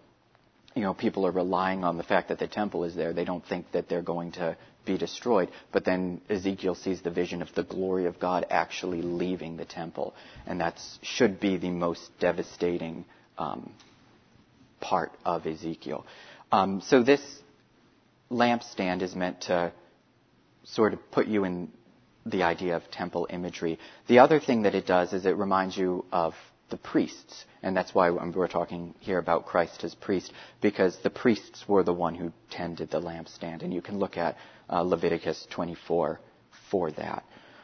You 0.75 0.83
know, 0.83 0.93
people 0.93 1.25
are 1.25 1.31
relying 1.31 1.83
on 1.83 1.97
the 1.97 2.03
fact 2.03 2.29
that 2.29 2.37
the 2.37 2.47
temple 2.47 2.83
is 2.83 2.95
there. 2.95 3.11
They 3.13 3.25
don't 3.25 3.45
think 3.45 3.71
that 3.71 3.89
they're 3.89 4.03
going 4.03 4.33
to 4.33 4.55
be 4.89 4.97
destroyed. 4.97 5.49
But 5.71 5.85
then 5.85 6.21
Ezekiel 6.29 6.75
sees 6.75 7.01
the 7.01 7.11
vision 7.11 7.41
of 7.41 7.53
the 7.53 7.63
glory 7.63 8.05
of 8.05 8.19
God 8.19 8.45
actually 8.49 9.01
leaving 9.01 9.55
the 9.55 9.65
temple. 9.65 10.15
And 10.47 10.59
that 10.61 10.81
should 11.01 11.39
be 11.39 11.57
the 11.57 11.69
most 11.69 12.09
devastating 12.19 13.05
um, 13.37 13.71
part 14.81 15.11
of 15.23 15.45
Ezekiel. 15.45 16.05
Um, 16.51 16.81
so 16.81 17.03
this 17.03 17.21
lampstand 18.31 19.01
is 19.01 19.15
meant 19.15 19.41
to 19.41 19.71
sort 20.63 20.93
of 20.93 20.99
put 21.11 21.27
you 21.27 21.45
in 21.45 21.69
the 22.25 22.43
idea 22.43 22.75
of 22.75 22.83
temple 22.91 23.27
imagery. 23.29 23.79
The 24.07 24.19
other 24.19 24.39
thing 24.39 24.63
that 24.63 24.75
it 24.75 24.85
does 24.85 25.13
is 25.13 25.25
it 25.25 25.37
reminds 25.37 25.77
you 25.77 26.05
of 26.11 26.33
the 26.69 26.77
priests. 26.77 27.45
And 27.61 27.75
that's 27.75 27.93
why 27.93 28.09
we're 28.09 28.47
talking 28.47 28.95
here 28.99 29.17
about 29.17 29.45
Christ 29.45 29.83
as 29.83 29.95
priest, 29.95 30.31
because 30.61 30.97
the 31.03 31.09
priests 31.09 31.67
were 31.67 31.83
the 31.83 31.93
one 31.93 32.15
who 32.15 32.31
tended 32.49 32.91
the 32.91 33.01
lampstand. 33.01 33.63
And 33.63 33.73
you 33.73 33.81
can 33.81 33.99
look 33.99 34.17
at 34.17 34.37
uh, 34.69 34.81
Leviticus 34.81 35.47
24 35.49 36.19
for 36.69 36.91
that. 36.91 37.23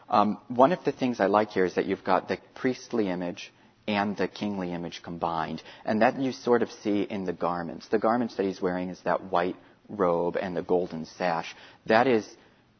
Um, 0.09 0.37
one 0.47 0.71
of 0.71 0.83
the 0.83 0.91
things 0.91 1.19
I 1.19 1.27
like 1.27 1.51
here 1.51 1.65
is 1.65 1.75
that 1.75 1.85
you've 1.85 2.03
got 2.03 2.27
the 2.27 2.37
priestly 2.53 3.09
image 3.09 3.51
and 3.87 4.17
the 4.17 4.27
kingly 4.27 4.73
image 4.73 5.01
combined. 5.03 5.61
And 5.85 6.01
that 6.01 6.19
you 6.19 6.31
sort 6.31 6.61
of 6.61 6.71
see 6.71 7.01
in 7.01 7.25
the 7.25 7.33
garments. 7.33 7.87
The 7.87 7.99
garments 7.99 8.35
that 8.35 8.45
he's 8.45 8.61
wearing 8.61 8.89
is 8.89 8.99
that 9.01 9.23
white 9.23 9.55
robe 9.87 10.37
and 10.37 10.55
the 10.55 10.61
golden 10.61 11.05
sash. 11.05 11.55
That 11.85 12.07
is, 12.07 12.27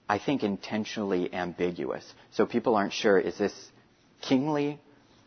I 0.10 0.20
think, 0.20 0.44
intentionally 0.44 1.34
ambiguous. 1.34 2.06
So 2.32 2.46
people 2.46 2.76
aren't 2.76 2.94
sure, 2.94 3.20
is 3.20 3.38
this 3.38 3.54
kingly 4.22 4.80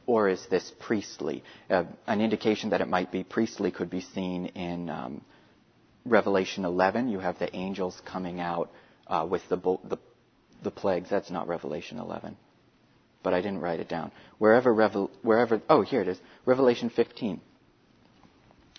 or 0.08 0.28
is 0.28 0.44
this 0.50 0.72
priestly? 0.80 1.44
Uh, 1.70 1.84
an 2.06 2.20
indication 2.20 2.70
that 2.70 2.80
it 2.80 2.88
might 2.88 3.12
be 3.12 3.22
priestly 3.22 3.70
could 3.70 3.90
be 3.90 4.00
seen 4.00 4.46
in 4.46 4.88
um, 4.88 5.20
Revelation 6.04 6.64
11. 6.64 7.10
You 7.10 7.20
have 7.20 7.38
the 7.38 7.54
angels 7.54 8.00
coming 8.04 8.40
out 8.40 8.70
uh, 9.06 9.26
with 9.30 9.42
the, 9.48 9.56
the, 9.56 9.98
the 10.62 10.70
plagues. 10.70 11.10
That's 11.10 11.30
not 11.30 11.46
Revelation 11.46 11.98
11 11.98 12.36
but 13.22 13.34
I 13.34 13.40
didn't 13.40 13.60
write 13.60 13.80
it 13.80 13.88
down. 13.88 14.12
Wherever, 14.38 14.72
Revel, 14.72 15.10
wherever, 15.22 15.60
oh, 15.68 15.82
here 15.82 16.00
it 16.00 16.08
is. 16.08 16.18
Revelation 16.46 16.88
15. 16.88 17.40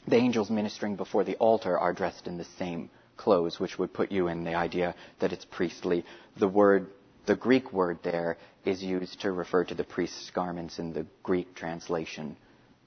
The 0.07 0.15
angels 0.15 0.49
ministering 0.49 0.95
before 0.95 1.23
the 1.23 1.35
altar 1.35 1.77
are 1.77 1.93
dressed 1.93 2.25
in 2.25 2.37
the 2.37 2.47
same 2.57 2.89
clothes, 3.17 3.59
which 3.59 3.77
would 3.77 3.93
put 3.93 4.11
you 4.11 4.27
in 4.27 4.43
the 4.45 4.55
idea 4.55 4.95
that 5.19 5.33
it's 5.33 5.45
priestly. 5.45 6.05
The 6.37 6.47
word, 6.47 6.87
the 7.25 7.35
Greek 7.35 7.71
word 7.71 7.99
there 8.03 8.37
is 8.65 8.83
used 8.83 9.21
to 9.21 9.31
refer 9.31 9.63
to 9.63 9.75
the 9.75 9.83
priest's 9.83 10.29
garments 10.31 10.79
in 10.79 10.93
the 10.93 11.05
Greek 11.23 11.55
translation 11.55 12.35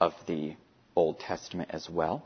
of 0.01 0.13
the 0.27 0.55
Old 0.97 1.21
Testament 1.21 1.71
as 1.73 1.89
well. 1.89 2.25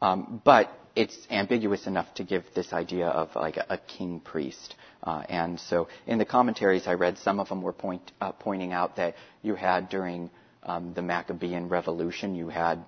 Um, 0.00 0.40
but 0.44 0.70
it's 0.94 1.16
ambiguous 1.30 1.86
enough 1.86 2.12
to 2.14 2.24
give 2.24 2.44
this 2.54 2.72
idea 2.72 3.08
of 3.08 3.34
like 3.34 3.56
a, 3.56 3.66
a 3.70 3.78
king 3.78 4.20
priest. 4.20 4.74
Uh, 5.02 5.22
and 5.28 5.60
so 5.60 5.88
in 6.06 6.18
the 6.18 6.24
commentaries 6.24 6.86
I 6.86 6.94
read, 6.94 7.18
some 7.18 7.38
of 7.38 7.48
them 7.48 7.62
were 7.62 7.72
point, 7.72 8.12
uh, 8.20 8.32
pointing 8.32 8.72
out 8.72 8.96
that 8.96 9.14
you 9.42 9.54
had 9.54 9.88
during 9.88 10.30
um, 10.62 10.94
the 10.94 11.02
Maccabean 11.02 11.68
Revolution, 11.68 12.34
you 12.34 12.48
had 12.48 12.84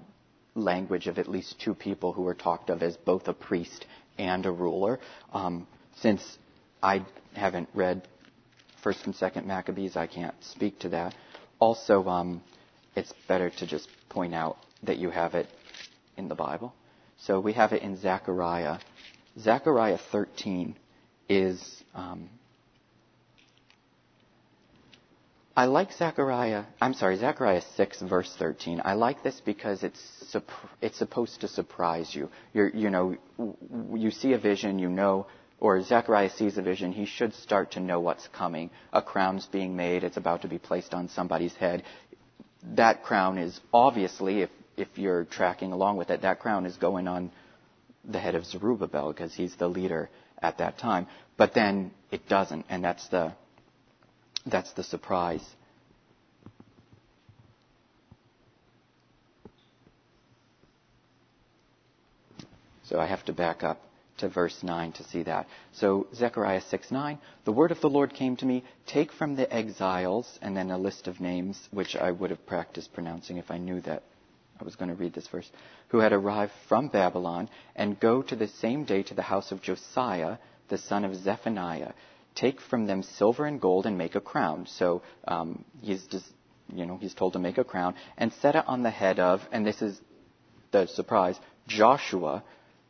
language 0.54 1.06
of 1.06 1.18
at 1.18 1.28
least 1.28 1.60
two 1.60 1.74
people 1.74 2.12
who 2.12 2.22
were 2.22 2.34
talked 2.34 2.70
of 2.70 2.82
as 2.82 2.96
both 2.96 3.28
a 3.28 3.32
priest 3.34 3.86
and 4.18 4.46
a 4.46 4.50
ruler. 4.50 4.98
Um, 5.32 5.66
since 6.00 6.38
I 6.82 7.04
haven't 7.34 7.68
read 7.74 8.06
First 8.82 9.04
and 9.06 9.14
Second 9.14 9.46
Maccabees, 9.46 9.96
I 9.96 10.06
can't 10.06 10.34
speak 10.42 10.78
to 10.80 10.90
that. 10.90 11.14
Also, 11.58 12.06
um, 12.08 12.42
it's 12.94 13.12
better 13.26 13.50
to 13.50 13.66
just 13.66 13.88
point 14.08 14.34
out 14.34 14.56
that 14.82 14.98
you 14.98 15.10
have 15.10 15.34
it 15.34 15.48
in 16.16 16.28
the 16.28 16.34
Bible. 16.34 16.74
So 17.18 17.40
we 17.40 17.52
have 17.54 17.72
it 17.72 17.82
in 17.82 17.96
Zechariah. 17.96 18.78
Zechariah 19.38 19.98
13 20.12 20.76
is. 21.28 21.82
Um, 21.94 22.28
I 25.56 25.64
like 25.64 25.92
Zechariah. 25.92 26.64
I'm 26.80 26.94
sorry, 26.94 27.16
Zechariah 27.16 27.62
6 27.76 28.02
verse 28.02 28.32
13. 28.38 28.80
I 28.84 28.94
like 28.94 29.24
this 29.24 29.40
because 29.44 29.82
it's 29.82 30.36
it's 30.80 30.96
supposed 30.98 31.40
to 31.40 31.48
surprise 31.48 32.14
you. 32.14 32.30
You're, 32.54 32.68
you 32.68 32.90
know, 32.90 33.16
you 33.94 34.12
see 34.12 34.34
a 34.34 34.38
vision, 34.38 34.78
you 34.78 34.88
know, 34.88 35.26
or 35.60 35.82
Zechariah 35.82 36.30
sees 36.30 36.56
a 36.58 36.62
vision. 36.62 36.92
He 36.92 37.04
should 37.06 37.34
start 37.34 37.72
to 37.72 37.80
know 37.80 38.00
what's 38.00 38.28
coming. 38.28 38.70
A 38.92 39.02
crown's 39.02 39.46
being 39.46 39.74
made. 39.76 40.04
It's 40.04 40.16
about 40.16 40.42
to 40.42 40.48
be 40.48 40.58
placed 40.58 40.94
on 40.94 41.08
somebody's 41.08 41.54
head. 41.54 41.82
That 42.74 43.02
crown 43.02 43.38
is 43.38 43.58
obviously, 43.72 44.42
if 44.42 44.50
if 44.78 44.96
you're 44.96 45.24
tracking 45.24 45.72
along 45.72 45.96
with 45.96 46.10
it, 46.10 46.22
that 46.22 46.38
crown 46.38 46.64
is 46.64 46.76
going 46.76 47.08
on 47.08 47.30
the 48.04 48.18
head 48.18 48.34
of 48.34 48.46
Zerubbabel 48.46 49.12
because 49.12 49.34
he's 49.34 49.54
the 49.56 49.68
leader 49.68 50.08
at 50.40 50.58
that 50.58 50.78
time. 50.78 51.06
But 51.36 51.52
then 51.54 51.90
it 52.10 52.28
doesn't, 52.28 52.64
and 52.68 52.82
that's 52.82 53.06
the, 53.08 53.32
that's 54.46 54.72
the 54.72 54.84
surprise. 54.84 55.44
So 62.84 62.98
I 62.98 63.06
have 63.06 63.24
to 63.26 63.32
back 63.32 63.62
up 63.64 63.82
to 64.18 64.28
verse 64.28 64.62
9 64.62 64.92
to 64.92 65.04
see 65.04 65.22
that. 65.24 65.46
So 65.72 66.06
Zechariah 66.14 66.62
6 66.62 66.90
9, 66.90 67.18
the 67.44 67.52
word 67.52 67.70
of 67.70 67.80
the 67.80 67.90
Lord 67.90 68.14
came 68.14 68.36
to 68.36 68.46
me, 68.46 68.64
take 68.86 69.12
from 69.12 69.36
the 69.36 69.52
exiles, 69.52 70.38
and 70.42 70.56
then 70.56 70.70
a 70.70 70.78
list 70.78 71.08
of 71.08 71.20
names, 71.20 71.68
which 71.70 71.96
I 71.96 72.10
would 72.10 72.30
have 72.30 72.46
practiced 72.46 72.92
pronouncing 72.92 73.36
if 73.38 73.50
I 73.50 73.58
knew 73.58 73.80
that 73.82 74.02
I 74.60 74.64
was 74.64 74.76
going 74.76 74.90
to 74.90 74.94
read 74.94 75.14
this 75.14 75.28
verse, 75.28 75.50
who 75.88 75.98
had 75.98 76.12
arrived 76.12 76.52
from 76.68 76.88
Babylon, 76.88 77.48
and 77.76 77.98
go 77.98 78.22
to 78.22 78.36
the 78.36 78.48
same 78.48 78.84
day 78.84 79.02
to 79.04 79.14
the 79.14 79.22
house 79.22 79.52
of 79.52 79.62
Josiah, 79.62 80.38
the 80.68 80.78
son 80.78 81.04
of 81.04 81.14
Zephaniah. 81.14 81.92
Take 82.34 82.60
from 82.60 82.86
them 82.86 83.02
silver 83.02 83.46
and 83.46 83.60
gold 83.60 83.86
and 83.86 83.96
make 83.96 84.14
a 84.14 84.20
crown. 84.20 84.66
So 84.66 85.02
um, 85.26 85.64
he's 85.80 86.04
just, 86.06 86.26
you 86.72 86.86
know, 86.86 86.96
he's 86.96 87.14
told 87.14 87.32
to 87.34 87.38
make 87.38 87.58
a 87.58 87.64
crown 87.64 87.94
and 88.16 88.32
set 88.34 88.54
it 88.54 88.64
on 88.66 88.82
the 88.82 88.90
head 88.90 89.18
of, 89.18 89.40
and 89.52 89.66
this 89.66 89.80
is 89.80 90.00
the 90.70 90.86
surprise, 90.86 91.38
Joshua, 91.66 92.42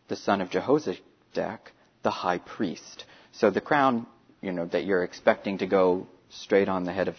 the 0.09 0.17
son 0.17 0.41
of 0.41 0.51
Jehozadak, 0.51 1.01
the 1.35 2.11
high 2.11 2.39
priest. 2.39 3.05
So 3.33 3.51
the 3.51 3.61
crown, 3.61 4.07
you 4.41 4.53
know, 4.53 4.67
that 4.67 4.85
you're 4.85 5.05
expecting 5.05 5.59
to 5.59 5.67
go 5.67 6.07
straight 6.29 6.69
on 6.69 6.85
the 6.85 6.93
head 6.93 7.09
of 7.09 7.17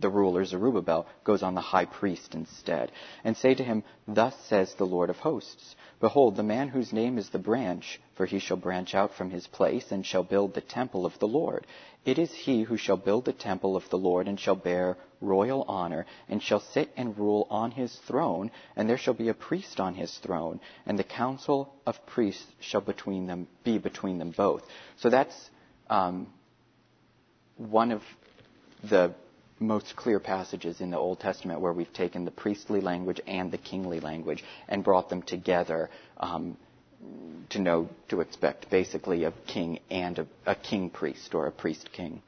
the 0.00 0.08
ruler 0.08 0.44
Zerubbabel 0.44 1.06
goes 1.22 1.42
on 1.42 1.54
the 1.54 1.60
high 1.60 1.84
priest 1.84 2.34
instead, 2.34 2.90
and 3.22 3.36
say 3.36 3.54
to 3.54 3.62
him, 3.62 3.84
Thus 4.08 4.34
says 4.48 4.74
the 4.74 4.86
Lord 4.86 5.08
of 5.08 5.18
hosts, 5.18 5.76
Behold, 6.00 6.36
the 6.36 6.42
man 6.42 6.68
whose 6.68 6.92
name 6.92 7.16
is 7.16 7.28
the 7.30 7.38
branch, 7.38 8.00
for 8.14 8.26
he 8.26 8.38
shall 8.40 8.56
branch 8.56 8.94
out 8.94 9.14
from 9.14 9.30
his 9.30 9.46
place, 9.46 9.92
and 9.92 10.04
shall 10.04 10.24
build 10.24 10.52
the 10.52 10.60
temple 10.60 11.06
of 11.06 11.18
the 11.20 11.28
Lord. 11.28 11.66
It 12.04 12.18
is 12.18 12.32
he 12.32 12.62
who 12.64 12.76
shall 12.76 12.96
build 12.96 13.24
the 13.24 13.32
temple 13.32 13.76
of 13.76 13.88
the 13.88 13.98
Lord, 13.98 14.26
and 14.26 14.38
shall 14.38 14.56
bear 14.56 14.96
royal 15.24 15.64
honor, 15.68 16.06
and 16.28 16.42
shall 16.42 16.60
sit 16.60 16.90
and 16.96 17.18
rule 17.18 17.46
on 17.50 17.70
his 17.70 17.94
throne, 18.06 18.50
and 18.76 18.88
there 18.88 18.98
shall 18.98 19.14
be 19.14 19.28
a 19.28 19.34
priest 19.34 19.80
on 19.80 19.94
his 19.94 20.16
throne, 20.18 20.60
and 20.86 20.98
the 20.98 21.04
council 21.04 21.74
of 21.86 22.04
priests 22.06 22.46
shall 22.60 22.80
between 22.80 23.26
them 23.26 23.46
be 23.64 23.78
between 23.78 24.18
them 24.18 24.30
both. 24.36 24.62
So 24.96 25.10
that's 25.10 25.50
um, 25.88 26.26
one 27.56 27.92
of 27.92 28.02
the 28.82 29.14
most 29.60 29.96
clear 29.96 30.20
passages 30.20 30.80
in 30.80 30.90
the 30.90 30.98
Old 30.98 31.20
Testament 31.20 31.60
where 31.60 31.72
we've 31.72 31.92
taken 31.92 32.24
the 32.24 32.30
priestly 32.30 32.80
language 32.80 33.20
and 33.26 33.50
the 33.50 33.58
kingly 33.58 34.00
language 34.00 34.44
and 34.68 34.84
brought 34.84 35.08
them 35.08 35.22
together 35.22 35.90
um, 36.18 36.56
to 37.50 37.58
know 37.60 37.88
to 38.08 38.20
expect 38.20 38.70
basically 38.70 39.24
a 39.24 39.32
king 39.46 39.78
and 39.90 40.18
a, 40.18 40.26
a 40.46 40.54
king 40.54 40.90
priest 40.90 41.34
or 41.34 41.46
a 41.46 41.52
priest 41.52 41.90
king. 41.92 42.22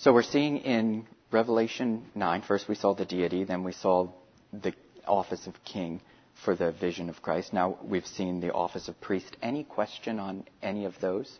So 0.00 0.14
we're 0.14 0.22
seeing 0.22 0.56
in 0.56 1.06
Revelation 1.30 2.06
9, 2.14 2.40
first 2.48 2.68
we 2.70 2.74
saw 2.74 2.94
the 2.94 3.04
deity, 3.04 3.44
then 3.44 3.64
we 3.64 3.72
saw 3.72 4.08
the 4.50 4.72
office 5.06 5.46
of 5.46 5.52
king 5.62 6.00
for 6.42 6.56
the 6.56 6.72
vision 6.72 7.10
of 7.10 7.20
Christ. 7.20 7.52
Now 7.52 7.76
we've 7.84 8.06
seen 8.06 8.40
the 8.40 8.50
office 8.50 8.88
of 8.88 8.98
priest. 9.02 9.36
Any 9.42 9.62
question 9.62 10.18
on 10.18 10.44
any 10.62 10.86
of 10.86 10.98
those? 11.02 11.30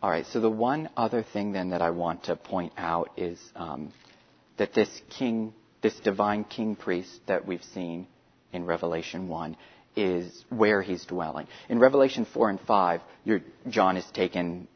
All 0.00 0.10
right, 0.10 0.26
so 0.26 0.38
the 0.38 0.48
one 0.48 0.88
other 0.96 1.24
thing 1.24 1.50
then 1.50 1.70
that 1.70 1.82
I 1.82 1.90
want 1.90 2.22
to 2.24 2.36
point 2.36 2.74
out 2.76 3.10
is 3.16 3.40
um, 3.56 3.92
that 4.58 4.74
this 4.74 5.02
king, 5.10 5.54
this 5.80 5.98
divine 5.98 6.44
king 6.44 6.76
priest 6.76 7.20
that 7.26 7.48
we've 7.48 7.64
seen 7.74 8.06
in 8.52 8.64
Revelation 8.64 9.26
1 9.26 9.56
is 9.96 10.44
where 10.48 10.82
he's 10.82 11.04
dwelling. 11.04 11.46
In 11.68 11.78
Revelation 11.78 12.24
4 12.24 12.50
and 12.50 12.60
5, 12.60 13.00
John 13.68 13.96
is 13.96 14.06
taken 14.12 14.68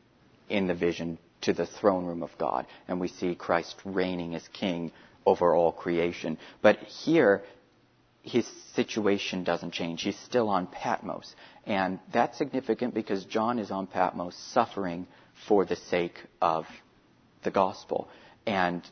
in 0.49 0.67
the 0.67 0.75
vision 0.75 1.19
to 1.43 1.53
the 1.53 1.67
throne 1.67 2.07
room 2.07 2.23
of 2.23 2.31
God, 2.39 2.67
and 2.89 3.01
we 3.01 3.09
see 3.09 3.35
Christ 3.35 3.77
reigning 3.85 4.35
as 4.35 4.47
king 4.49 4.93
over 5.25 5.55
all 5.55 5.73
creation. 5.73 6.39
But 6.63 6.79
here, 6.79 7.43
his 8.23 8.47
situation 8.75 9.45
doesn't 9.45 9.73
change. 9.73 10.03
He's 10.03 10.19
still 10.19 10.49
on 10.49 10.67
Patmos. 10.67 11.35
And 11.65 11.99
that's 12.13 12.39
significant 12.39 12.95
because 12.95 13.25
John 13.25 13.59
is 13.59 13.71
on 13.71 13.87
Patmos 13.87 14.37
suffering 14.53 15.07
for 15.47 15.65
the 15.65 15.77
sake 15.77 16.19
of 16.41 16.67
the 17.45 17.51
gospel. 17.51 18.09
And 18.47 18.83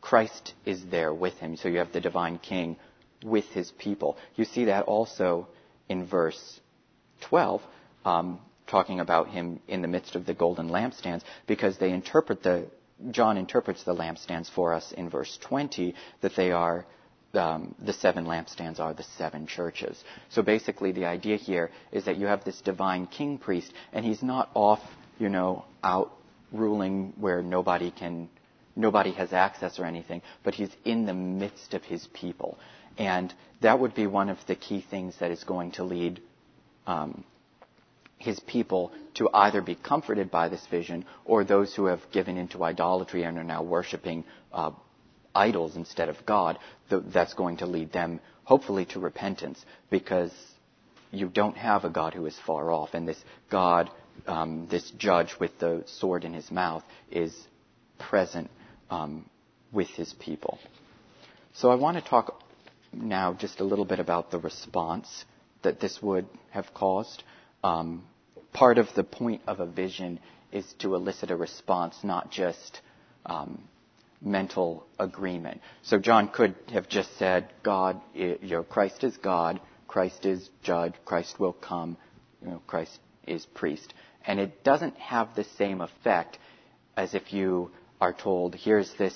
Christ 0.00 0.54
is 0.64 0.84
there 0.86 1.12
with 1.12 1.34
him. 1.34 1.56
So 1.56 1.68
you 1.68 1.78
have 1.78 1.92
the 1.92 2.00
divine 2.00 2.38
king 2.38 2.76
with 3.22 3.44
his 3.46 3.70
people. 3.72 4.16
You 4.36 4.44
see 4.44 4.66
that 4.66 4.84
also 4.84 5.48
in 5.90 6.06
verse 6.06 6.60
12, 7.28 7.60
um, 8.06 8.40
talking 8.66 9.00
about 9.00 9.28
him 9.28 9.60
in 9.68 9.82
the 9.82 9.88
midst 9.88 10.14
of 10.14 10.24
the 10.24 10.32
golden 10.32 10.70
lampstands, 10.70 11.22
because 11.46 11.76
they 11.76 11.90
interpret 11.90 12.42
the, 12.42 12.66
John 13.10 13.36
interprets 13.36 13.82
the 13.82 13.94
lampstands 13.94 14.48
for 14.48 14.72
us 14.72 14.92
in 14.92 15.10
verse 15.10 15.36
20 15.42 15.94
that 16.22 16.36
they 16.36 16.52
are 16.52 16.86
um, 17.34 17.74
the 17.84 17.92
seven 17.92 18.24
lampstands 18.24 18.80
are 18.80 18.92
the 18.94 19.04
seven 19.16 19.46
churches. 19.46 20.02
So 20.30 20.42
basically, 20.42 20.92
the 20.92 21.04
idea 21.04 21.36
here 21.36 21.70
is 21.92 22.04
that 22.06 22.16
you 22.16 22.26
have 22.26 22.44
this 22.44 22.60
divine 22.60 23.06
king 23.06 23.38
priest, 23.38 23.72
and 23.92 24.04
he's 24.04 24.22
not 24.22 24.50
off, 24.54 24.80
you 25.18 25.28
know, 25.28 25.64
out 25.84 26.12
ruling 26.50 27.12
where 27.16 27.40
nobody 27.40 27.92
can, 27.92 28.28
nobody 28.74 29.12
has 29.12 29.32
access 29.32 29.78
or 29.78 29.84
anything, 29.84 30.22
but 30.42 30.54
he's 30.54 30.70
in 30.84 31.06
the 31.06 31.14
midst 31.14 31.72
of 31.72 31.84
his 31.84 32.04
people, 32.14 32.58
and 32.98 33.32
that 33.60 33.78
would 33.78 33.94
be 33.94 34.06
one 34.06 34.28
of 34.28 34.38
the 34.46 34.54
key 34.54 34.84
things 34.88 35.14
that 35.20 35.30
is 35.30 35.44
going 35.44 35.72
to 35.72 35.84
lead 35.84 36.20
um, 36.86 37.24
his 38.18 38.38
people 38.40 38.92
to 39.14 39.28
either 39.32 39.62
be 39.62 39.74
comforted 39.74 40.30
by 40.30 40.48
this 40.48 40.64
vision 40.70 41.04
or 41.24 41.42
those 41.42 41.74
who 41.74 41.86
have 41.86 42.00
given 42.12 42.36
into 42.36 42.62
idolatry 42.62 43.22
and 43.22 43.38
are 43.38 43.44
now 43.44 43.62
worshiping 43.62 44.24
uh, 44.52 44.70
idols 45.34 45.76
instead 45.76 46.08
of 46.08 46.16
God, 46.26 46.58
that's 46.90 47.34
going 47.34 47.58
to 47.58 47.66
lead 47.66 47.92
them 47.92 48.20
hopefully 48.44 48.84
to 48.84 49.00
repentance 49.00 49.64
because 49.90 50.32
you 51.12 51.28
don't 51.28 51.56
have 51.56 51.84
a 51.84 51.90
God 51.90 52.14
who 52.14 52.26
is 52.26 52.38
far 52.46 52.70
off. 52.70 52.90
And 52.94 53.08
this 53.08 53.22
God, 53.50 53.90
um, 54.26 54.68
this 54.70 54.90
judge 54.92 55.36
with 55.40 55.58
the 55.58 55.84
sword 55.86 56.24
in 56.24 56.34
his 56.34 56.50
mouth, 56.50 56.82
is 57.10 57.34
present 57.98 58.50
um, 58.90 59.28
with 59.72 59.88
his 59.88 60.12
people. 60.14 60.58
So 61.54 61.70
I 61.70 61.74
want 61.74 61.96
to 61.96 62.02
talk 62.02 62.42
now 62.92 63.32
just 63.32 63.60
a 63.60 63.64
little 63.64 63.84
bit 63.84 64.00
about 64.00 64.30
the 64.30 64.38
response 64.38 65.24
that 65.62 65.80
this 65.80 66.00
would 66.02 66.26
have 66.50 66.72
caused. 66.74 67.22
Um, 67.62 68.04
part 68.52 68.78
of 68.78 68.88
the 68.94 69.04
point 69.04 69.42
of 69.46 69.60
a 69.60 69.66
vision 69.66 70.20
is 70.52 70.72
to 70.80 70.94
elicit 70.94 71.30
a 71.30 71.36
response, 71.36 71.96
not 72.02 72.30
just 72.30 72.80
um, 73.26 73.62
mental 74.20 74.86
agreement. 74.98 75.60
So 75.82 75.98
John 75.98 76.28
could 76.28 76.54
have 76.72 76.88
just 76.88 77.16
said, 77.18 77.48
God, 77.62 78.00
you 78.14 78.38
know, 78.42 78.62
Christ 78.62 79.04
is 79.04 79.16
God, 79.16 79.60
Christ 79.86 80.26
is 80.26 80.48
judge, 80.62 80.94
Christ 81.04 81.38
will 81.38 81.52
come, 81.52 81.96
you 82.42 82.48
know, 82.48 82.62
Christ 82.66 82.98
is 83.26 83.46
priest. 83.46 83.92
And 84.26 84.38
it 84.38 84.64
doesn't 84.64 84.96
have 84.96 85.34
the 85.34 85.44
same 85.56 85.80
effect 85.80 86.38
as 86.96 87.14
if 87.14 87.32
you 87.32 87.70
are 88.00 88.12
told, 88.12 88.54
here's 88.54 88.92
this, 88.94 89.14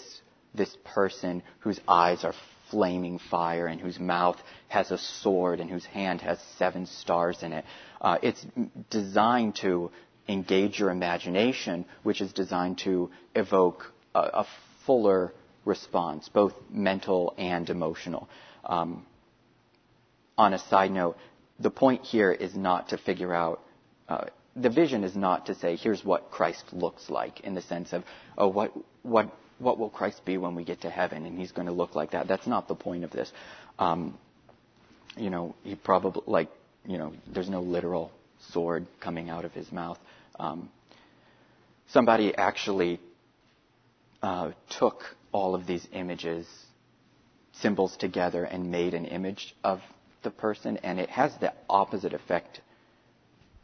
this 0.54 0.76
person 0.84 1.42
whose 1.60 1.80
eyes 1.88 2.24
are 2.24 2.34
flaming 2.70 3.18
fire 3.18 3.66
and 3.66 3.80
whose 3.80 3.98
mouth 3.98 4.36
has 4.68 4.90
a 4.90 4.98
sword 4.98 5.60
and 5.60 5.70
whose 5.70 5.84
hand 5.86 6.20
has 6.20 6.38
seven 6.58 6.86
stars 6.86 7.42
in 7.42 7.52
it. 7.52 7.64
Uh, 8.00 8.18
it's 8.22 8.44
designed 8.90 9.56
to 9.56 9.90
engage 10.28 10.78
your 10.78 10.90
imagination, 10.90 11.84
which 12.02 12.20
is 12.20 12.32
designed 12.32 12.78
to 12.78 13.10
evoke 13.34 13.92
a, 14.14 14.18
a 14.18 14.46
fuller 14.86 15.32
response, 15.64 16.28
both 16.28 16.54
mental 16.70 17.34
and 17.38 17.68
emotional. 17.70 18.28
Um, 18.64 19.06
on 20.36 20.54
a 20.54 20.58
side 20.58 20.90
note, 20.90 21.16
the 21.58 21.70
point 21.70 22.02
here 22.02 22.32
is 22.32 22.54
not 22.56 22.88
to 22.88 22.98
figure 22.98 23.34
out, 23.34 23.60
uh, 24.08 24.26
the 24.56 24.70
vision 24.70 25.04
is 25.04 25.16
not 25.16 25.46
to 25.46 25.54
say, 25.54 25.76
here's 25.76 26.04
what 26.04 26.30
Christ 26.30 26.64
looks 26.72 27.08
like 27.08 27.40
in 27.40 27.54
the 27.54 27.62
sense 27.62 27.92
of, 27.92 28.04
oh, 28.36 28.48
what, 28.48 28.72
what, 29.02 29.30
what 29.64 29.78
will 29.78 29.90
Christ 29.90 30.24
be 30.24 30.36
when 30.36 30.54
we 30.54 30.64
get 30.64 30.82
to 30.82 30.90
heaven? 30.90 31.26
And 31.26 31.38
he's 31.38 31.52
going 31.52 31.66
to 31.66 31.72
look 31.72 31.94
like 31.94 32.12
that. 32.12 32.28
That's 32.28 32.46
not 32.46 32.68
the 32.68 32.74
point 32.74 33.02
of 33.02 33.10
this. 33.10 33.32
Um, 33.78 34.18
you 35.16 35.30
know, 35.30 35.54
he 35.62 35.74
probably, 35.74 36.22
like, 36.26 36.48
you 36.86 36.98
know, 36.98 37.12
there's 37.32 37.48
no 37.48 37.62
literal 37.62 38.12
sword 38.52 38.86
coming 39.00 39.30
out 39.30 39.44
of 39.44 39.52
his 39.52 39.72
mouth. 39.72 39.98
Um, 40.38 40.68
somebody 41.88 42.34
actually 42.36 43.00
uh, 44.22 44.52
took 44.78 45.02
all 45.32 45.54
of 45.54 45.66
these 45.66 45.86
images, 45.92 46.46
symbols 47.52 47.96
together, 47.96 48.44
and 48.44 48.70
made 48.70 48.94
an 48.94 49.06
image 49.06 49.56
of 49.64 49.80
the 50.22 50.30
person, 50.30 50.78
and 50.78 51.00
it 51.00 51.10
has 51.10 51.32
the 51.40 51.52
opposite 51.68 52.12
effect 52.12 52.60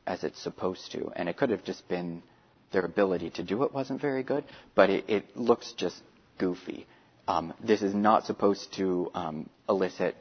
as 0.07 0.25
it's 0.25 0.41
supposed 0.43 0.93
to. 0.93 1.11
And 1.15 1.29
it 1.29 1.37
could 1.37 1.51
have 1.51 1.65
just 1.65 1.87
been 1.89 2.23
their 2.73 2.85
ability 2.85 3.31
to 3.31 3.43
do 3.43 3.63
it 3.65 3.73
wasn't 3.73 4.01
very 4.01 4.23
good, 4.23 4.45
but 4.75 4.91
it, 4.91 5.05
it 5.09 5.37
looks 5.37 5.73
just 5.73 6.01
goofy. 6.39 6.87
Um, 7.27 7.53
this 7.63 7.83
is 7.83 7.95
not 7.95 8.27
supposed 8.27 8.73
to 8.75 9.11
um, 9.15 9.51
elicit 9.69 10.17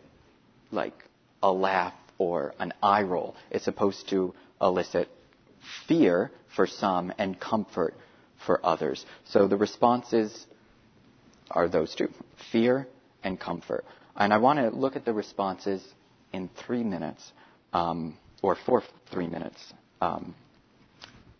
like 0.71 0.93
a 1.41 1.51
laugh 1.51 1.93
or 2.17 2.53
an 2.59 2.73
eye 2.83 3.03
roll. 3.03 3.35
It's 3.51 3.65
supposed 3.65 4.09
to 4.09 4.33
elicit 4.61 5.09
fear 5.87 6.31
for 6.55 6.67
some 6.67 7.13
and 7.17 7.39
comfort 7.39 7.93
for 8.45 8.63
others. 8.65 9.05
So 9.25 9.47
the 9.47 9.57
responses 9.57 10.45
are 11.51 11.67
those 11.67 11.95
two 11.95 12.09
fear 12.51 12.87
and 13.23 13.39
comfort. 13.39 13.85
And 14.15 14.33
I 14.33 14.37
want 14.37 14.59
to 14.59 14.69
look 14.69 14.95
at 14.95 15.05
the 15.05 15.13
responses 15.13 15.83
in 16.33 16.49
three 16.65 16.83
minutes, 16.83 17.31
um, 17.73 18.17
or 18.41 18.55
for 18.55 18.83
three 19.11 19.27
minutes. 19.27 19.73
Um, 20.01 20.35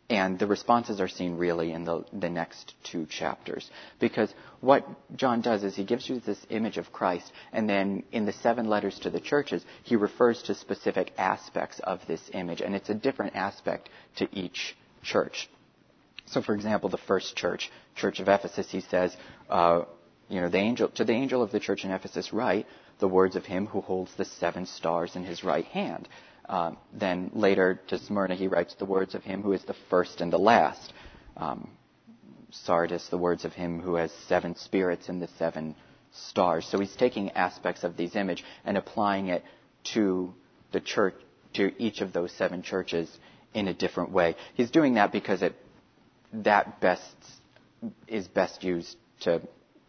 and 0.10 0.40
the 0.40 0.48
responses 0.48 1.00
are 1.00 1.08
seen 1.08 1.38
really 1.38 1.72
in 1.72 1.84
the, 1.84 2.04
the 2.12 2.30
next 2.30 2.74
two 2.84 3.06
chapters. 3.06 3.70
Because 4.00 4.34
what 4.60 4.88
John 5.16 5.42
does 5.42 5.64
is 5.64 5.76
he 5.76 5.84
gives 5.84 6.10
you 6.10 6.20
this 6.20 6.40
image 6.50 6.78
of 6.78 6.92
Christ, 6.92 7.32
and 7.54 7.70
then 7.70 8.04
in 8.12 8.26
the 8.26 8.34
seven 8.34 8.68
letters 8.68 9.00
to 9.00 9.10
the 9.10 9.20
churches, 9.20 9.64
he 9.84 9.96
refers 9.96 10.42
to 10.44 10.56
specific 10.56 11.14
aspects 11.18 11.80
of 11.84 12.00
this 12.08 12.22
image, 12.34 12.62
and 12.62 12.76
it's 12.76 12.90
a 12.90 12.96
different 12.96 13.36
aspect 13.36 13.90
to 14.16 14.28
each 14.32 14.76
church. 15.04 15.50
So, 16.26 16.42
for 16.42 16.54
example, 16.54 16.90
the 16.90 16.98
first 16.98 17.36
church, 17.36 17.72
Church 17.96 18.20
of 18.20 18.28
Ephesus, 18.28 18.70
he 18.70 18.82
says, 18.82 19.16
uh, 19.50 19.84
you 20.28 20.42
know, 20.42 20.50
the 20.50 20.58
angel, 20.58 20.90
to 20.90 21.04
the 21.04 21.14
angel 21.14 21.42
of 21.42 21.52
the 21.52 21.60
church 21.60 21.84
in 21.84 21.92
Ephesus, 21.92 22.32
write 22.32 22.68
the 23.00 23.08
words 23.08 23.36
of 23.36 23.46
him 23.46 23.66
who 23.66 23.82
holds 23.82 24.14
the 24.16 24.26
seven 24.26 24.66
stars 24.66 25.16
in 25.16 25.24
his 25.24 25.44
right 25.44 25.66
hand. 25.66 26.08
Uh, 26.50 26.72
then 26.92 27.30
later 27.34 27.80
to 27.88 28.00
Smyrna, 28.00 28.34
he 28.34 28.48
writes 28.48 28.74
the 28.74 28.86
words 28.86 29.14
of 29.14 29.24
him 29.24 29.44
who 29.44 29.54
is 29.54 29.64
the 29.66 29.76
first 29.90 30.20
and 30.20 30.34
the 30.34 30.40
last. 30.40 30.92
Um, 31.38 31.70
Sardis, 32.52 33.08
the 33.10 33.20
words 33.20 33.46
of 33.46 33.54
him 33.54 33.80
who 33.80 33.94
has 33.96 34.12
seven 34.28 34.56
spirits 34.56 35.10
and 35.10 35.22
the 35.22 35.30
seven 35.38 35.76
stars. 36.12 36.66
So 36.66 36.80
he's 36.80 36.96
taking 36.96 37.30
aspects 37.32 37.84
of 37.84 37.96
these 37.96 38.16
image 38.16 38.44
and 38.66 38.78
applying 38.78 39.28
it 39.28 39.44
to 39.94 40.34
the 40.72 40.80
church, 40.80 41.14
to 41.54 41.72
each 41.82 42.02
of 42.02 42.14
those 42.14 42.32
seven 42.32 42.64
churches 42.64 43.16
in 43.54 43.68
a 43.68 43.74
different 43.74 44.12
way. 44.12 44.36
He's 44.56 44.72
doing 44.72 44.96
that 44.96 45.12
because 45.12 45.44
it, 45.44 45.56
that 46.34 46.82
best 46.82 47.16
is 48.08 48.28
best 48.28 48.64
used 48.64 48.98
to 49.22 49.42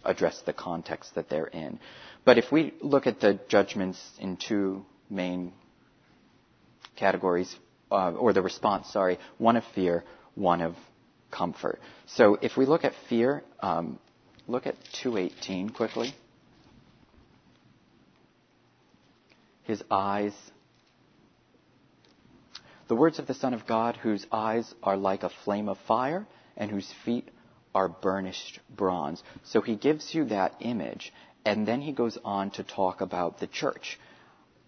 address 0.04 0.42
the 0.42 0.52
context 0.52 1.14
that 1.14 1.30
they're 1.30 1.46
in. 1.46 1.78
But 2.26 2.36
if 2.36 2.52
we 2.52 2.74
look 2.82 3.06
at 3.06 3.20
the 3.20 3.38
judgments 3.48 3.98
in 4.18 4.36
two 4.36 4.84
main 5.08 5.52
categories, 7.00 7.56
uh, 7.90 8.12
or 8.12 8.32
the 8.32 8.42
response, 8.42 8.92
sorry, 8.92 9.18
one 9.38 9.56
of 9.56 9.64
fear, 9.74 10.04
one 10.34 10.60
of 10.60 10.76
comfort. 11.30 11.80
So 12.06 12.38
if 12.40 12.56
we 12.56 12.66
look 12.66 12.84
at 12.84 12.92
fear, 13.08 13.42
um, 13.60 13.98
look 14.46 14.66
at 14.66 14.76
218 15.02 15.70
quickly. 15.70 16.14
His 19.62 19.82
eyes. 19.90 20.34
The 22.88 22.96
words 22.96 23.18
of 23.18 23.26
the 23.26 23.34
Son 23.34 23.54
of 23.54 23.66
God, 23.66 23.96
whose 23.96 24.26
eyes 24.32 24.74
are 24.82 24.96
like 24.96 25.22
a 25.22 25.30
flame 25.44 25.68
of 25.68 25.78
fire 25.86 26.26
and 26.56 26.70
whose 26.70 26.92
feet 27.04 27.28
are 27.74 27.88
burnished 27.88 28.58
bronze. 28.68 29.22
So 29.44 29.60
he 29.60 29.76
gives 29.76 30.14
you 30.14 30.24
that 30.26 30.54
image, 30.60 31.12
and 31.44 31.66
then 31.66 31.80
he 31.80 31.92
goes 31.92 32.18
on 32.24 32.50
to 32.52 32.64
talk 32.64 33.00
about 33.00 33.38
the 33.38 33.46
church. 33.46 33.98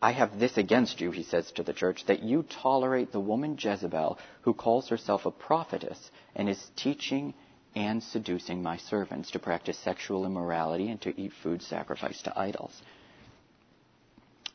I 0.02 0.10
have 0.10 0.40
this 0.40 0.58
against 0.58 1.00
you, 1.00 1.12
he 1.12 1.22
says 1.22 1.52
to 1.52 1.62
the 1.62 1.72
church, 1.72 2.04
that 2.06 2.24
you 2.24 2.42
tolerate 2.42 3.12
the 3.12 3.20
woman 3.20 3.56
Jezebel, 3.56 4.18
who 4.40 4.52
calls 4.52 4.88
herself 4.88 5.26
a 5.26 5.30
prophetess 5.30 6.10
and 6.34 6.48
is 6.48 6.60
teaching 6.74 7.34
and 7.76 8.02
seducing 8.02 8.64
my 8.64 8.78
servants 8.78 9.30
to 9.30 9.38
practice 9.38 9.78
sexual 9.78 10.26
immorality 10.26 10.90
and 10.90 11.00
to 11.02 11.18
eat 11.18 11.32
food 11.44 11.62
sacrificed 11.62 12.24
to 12.24 12.36
idols. 12.36 12.82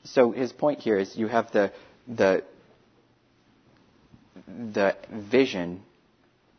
So 0.04 0.32
his 0.32 0.52
point 0.52 0.82
here 0.82 0.98
is 0.98 1.16
you 1.16 1.28
have 1.28 1.50
the, 1.54 1.72
the, 2.10 2.44
the 4.48 4.98
vision 5.12 5.82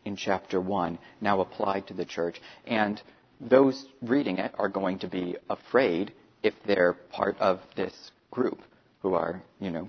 in 0.07 0.17
chapter 0.17 0.59
1 0.63 0.99
now 1.21 1.43
applied 1.43 1.89
to 1.89 1.95
the 1.95 2.07
church. 2.07 2.41
And 2.67 3.01
those 3.39 3.85
reading 4.01 4.39
it 4.39 4.55
are 4.59 4.71
going 4.71 5.01
to 5.01 5.09
be 5.09 5.37
afraid 5.51 6.15
if 6.43 6.55
they're 6.67 6.95
part 6.95 7.39
of 7.39 7.61
this 7.77 8.11
group 8.31 8.63
who 9.03 9.15
are, 9.15 9.43
you 9.61 9.71
know, 9.71 9.89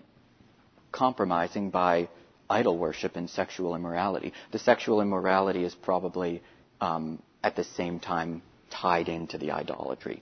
compromising 0.91 1.69
by 1.69 2.09
idol 2.49 2.77
worship 2.77 3.15
and 3.15 3.29
sexual 3.29 3.75
immorality. 3.75 4.33
The 4.51 4.59
sexual 4.59 5.01
immorality 5.01 5.63
is 5.63 5.75
probably 5.75 6.41
um, 6.81 7.21
at 7.43 7.55
the 7.55 7.63
same 7.63 7.99
time 7.99 8.41
tied 8.71 9.09
into 9.09 9.37
the 9.37 9.51
idolatry. 9.51 10.21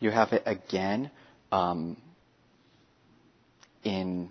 You 0.00 0.10
have 0.10 0.32
it 0.32 0.42
again 0.46 1.10
um, 1.50 1.96
in 3.84 4.30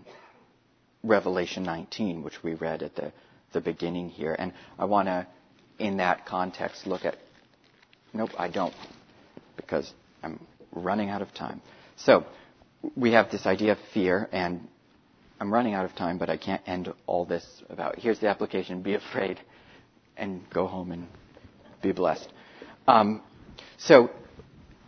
Revelation 1.03 1.63
19, 1.63 2.23
which 2.23 2.43
we 2.43 2.53
read 2.53 2.83
at 2.83 2.95
the, 2.95 3.11
the 3.53 3.61
beginning 3.61 4.09
here. 4.09 4.35
And 4.37 4.53
I 4.77 4.85
want 4.85 5.07
to, 5.07 5.25
in 5.79 5.97
that 5.97 6.25
context, 6.25 6.85
look 6.85 7.05
at. 7.05 7.15
Nope, 8.13 8.31
I 8.37 8.49
don't, 8.49 8.73
because 9.55 9.91
I'm 10.21 10.45
running 10.73 11.09
out 11.09 11.21
of 11.21 11.33
time. 11.33 11.61
So, 11.95 12.25
we 12.95 13.11
have 13.13 13.31
this 13.31 13.45
idea 13.45 13.73
of 13.73 13.79
fear, 13.93 14.27
and 14.31 14.67
I'm 15.39 15.53
running 15.53 15.73
out 15.73 15.85
of 15.85 15.95
time, 15.95 16.17
but 16.17 16.29
I 16.29 16.37
can't 16.37 16.61
end 16.67 16.91
all 17.05 17.25
this 17.25 17.45
about. 17.69 17.99
Here's 17.99 18.19
the 18.19 18.27
application: 18.27 18.81
be 18.81 18.95
afraid, 18.95 19.39
and 20.17 20.47
go 20.49 20.67
home 20.67 20.91
and 20.91 21.07
be 21.81 21.91
blessed. 21.91 22.31
Um, 22.87 23.21
so 23.77 24.09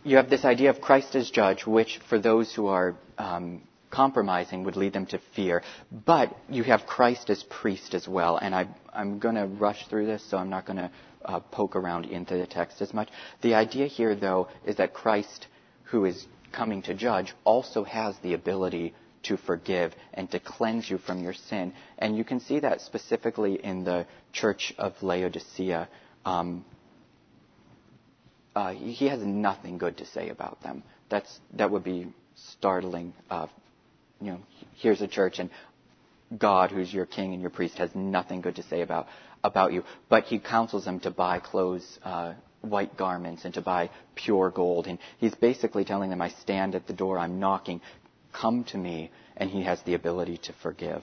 you 0.04 0.16
have 0.16 0.28
this 0.28 0.44
idea 0.44 0.70
of 0.70 0.80
Christ 0.80 1.14
as 1.14 1.30
judge, 1.30 1.66
which 1.66 1.98
for 2.08 2.18
those 2.18 2.54
who 2.54 2.66
are 2.66 2.94
um, 3.18 3.62
compromising 3.90 4.64
would 4.64 4.76
lead 4.76 4.92
them 4.92 5.06
to 5.06 5.18
fear. 5.34 5.62
But 5.90 6.36
you 6.48 6.64
have 6.64 6.86
Christ 6.86 7.30
as 7.30 7.42
priest 7.44 7.94
as 7.94 8.06
well, 8.08 8.36
and 8.36 8.54
I, 8.54 8.66
am 8.94 9.18
going 9.18 9.36
to 9.36 9.46
rush 9.46 9.86
through 9.88 10.06
this, 10.06 10.22
so 10.28 10.36
I'm 10.36 10.50
not 10.50 10.66
going 10.66 10.78
to 10.78 10.90
uh, 11.24 11.40
poke 11.40 11.76
around 11.76 12.06
into 12.06 12.36
the 12.36 12.46
text 12.46 12.82
as 12.82 12.92
much. 12.92 13.08
The 13.40 13.54
idea 13.54 13.86
here, 13.86 14.14
though, 14.14 14.48
is 14.66 14.76
that 14.76 14.92
Christ, 14.92 15.46
who 15.84 16.04
is 16.04 16.26
coming 16.54 16.82
to 16.82 16.94
judge 16.94 17.34
also 17.44 17.84
has 17.84 18.16
the 18.22 18.34
ability 18.34 18.94
to 19.24 19.36
forgive 19.36 19.94
and 20.12 20.30
to 20.30 20.38
cleanse 20.38 20.88
you 20.88 20.98
from 20.98 21.22
your 21.22 21.32
sin. 21.32 21.72
And 21.98 22.16
you 22.16 22.24
can 22.24 22.40
see 22.40 22.60
that 22.60 22.80
specifically 22.80 23.54
in 23.62 23.84
the 23.84 24.06
church 24.32 24.74
of 24.78 24.94
Laodicea. 25.02 25.88
Um, 26.24 26.64
uh, 28.54 28.72
he 28.72 29.08
has 29.08 29.20
nothing 29.20 29.78
good 29.78 29.96
to 29.98 30.06
say 30.06 30.28
about 30.28 30.62
them. 30.62 30.82
That's, 31.08 31.40
that 31.54 31.70
would 31.70 31.84
be 31.84 32.12
startling. 32.36 33.14
Uh, 33.28 33.46
you 34.20 34.32
know, 34.32 34.40
here's 34.76 35.02
a 35.02 35.08
church 35.08 35.38
and 35.38 35.50
God, 36.36 36.70
who's 36.70 36.92
your 36.92 37.06
king 37.06 37.32
and 37.32 37.40
your 37.40 37.50
priest, 37.50 37.78
has 37.78 37.94
nothing 37.94 38.40
good 38.40 38.56
to 38.56 38.62
say 38.62 38.80
about, 38.80 39.06
about 39.42 39.72
you. 39.72 39.84
But 40.08 40.24
he 40.24 40.38
counsels 40.38 40.84
them 40.84 41.00
to 41.00 41.10
buy 41.10 41.38
clothes, 41.38 41.98
uh, 42.02 42.34
white 42.64 42.96
garments 42.96 43.44
and 43.44 43.54
to 43.54 43.60
buy 43.60 43.90
pure 44.14 44.50
gold. 44.50 44.86
And 44.86 44.98
he's 45.18 45.34
basically 45.34 45.84
telling 45.84 46.10
them, 46.10 46.20
I 46.20 46.30
stand 46.30 46.74
at 46.74 46.86
the 46.86 46.92
door, 46.92 47.18
I'm 47.18 47.38
knocking, 47.40 47.80
come 48.32 48.64
to 48.64 48.78
me, 48.78 49.10
and 49.36 49.50
he 49.50 49.62
has 49.62 49.82
the 49.82 49.94
ability 49.94 50.38
to 50.38 50.52
forgive. 50.62 51.02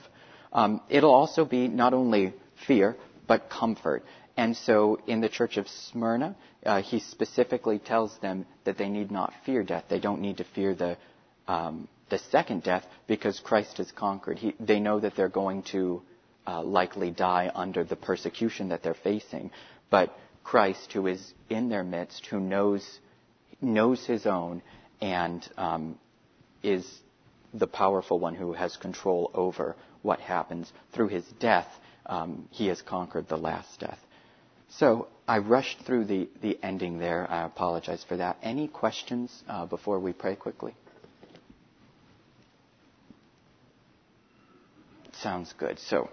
Um, 0.54 0.82
it'll 0.90 1.14
also 1.14 1.46
be 1.46 1.68
not 1.68 1.94
only 1.94 2.34
fear, 2.68 2.96
but 3.28 3.50
comfort. 3.50 4.04
And 4.38 4.56
so 4.56 5.00
in 5.08 5.22
the 5.22 5.30
church 5.30 5.58
of 5.58 5.68
Smyrna, 5.68 6.36
uh, 6.66 6.82
he 6.82 7.00
specifically 7.00 7.80
tells 7.80 8.18
them 8.20 8.46
that 8.66 8.78
they 8.78 8.90
need 8.90 9.12
not 9.12 9.34
fear 9.46 9.64
death. 9.64 9.86
They 9.90 10.00
don't 10.00 10.22
need 10.22 10.38
to 10.38 10.44
fear 10.44 10.74
the, 10.74 10.98
um, 11.48 11.88
the 12.10 12.18
second 12.18 12.64
death 12.64 12.86
because 13.08 13.40
Christ 13.40 13.78
has 13.78 13.92
conquered. 13.92 14.38
He, 14.38 14.56
they 14.60 14.80
know 14.80 15.00
that 15.00 15.16
they're 15.16 15.30
going 15.30 15.64
to 15.72 16.02
uh, 16.48 16.64
likely 16.64 17.12
die 17.12 17.52
under 17.54 17.84
the 17.84 17.96
persecution 17.96 18.70
that 18.70 18.84
they're 18.84 18.94
facing. 18.94 19.52
But 19.90 20.16
Christ 20.44 20.94
who 20.94 21.08
is 21.08 21.34
in 21.50 21.70
their 21.70 21.84
midst, 21.84 22.26
who 22.28 22.40
knows, 22.40 23.00
knows 23.62 24.06
his 24.06 24.26
own, 24.26 24.62
and 25.02 25.48
um, 25.58 26.00
is 26.64 26.86
the 27.54 27.68
powerful 27.68 28.20
one 28.20 28.36
who 28.36 28.54
has 28.54 28.78
control 28.78 29.32
over 29.34 29.76
what 30.02 30.20
happens. 30.20 30.72
Through 30.94 31.10
his 31.10 31.26
death, 31.40 31.68
um, 32.06 32.48
he 32.52 32.68
has 32.68 32.82
conquered 32.82 33.28
the 33.28 33.38
last 33.38 33.80
death. 33.80 34.00
So 34.70 35.08
I 35.28 35.40
rushed 35.40 35.82
through 35.86 36.06
the, 36.06 36.30
the 36.42 36.58
ending 36.64 36.98
there. 36.98 37.30
I 37.30 37.46
apologize 37.46 38.04
for 38.08 38.18
that. 38.18 38.38
Any 38.42 38.68
questions 38.68 39.44
uh, 39.48 39.66
before 39.66 40.00
we 40.00 40.14
pray 40.14 40.36
quickly? 40.36 40.74
Sounds 45.14 45.54
good. 45.58 45.78
So 45.80 46.10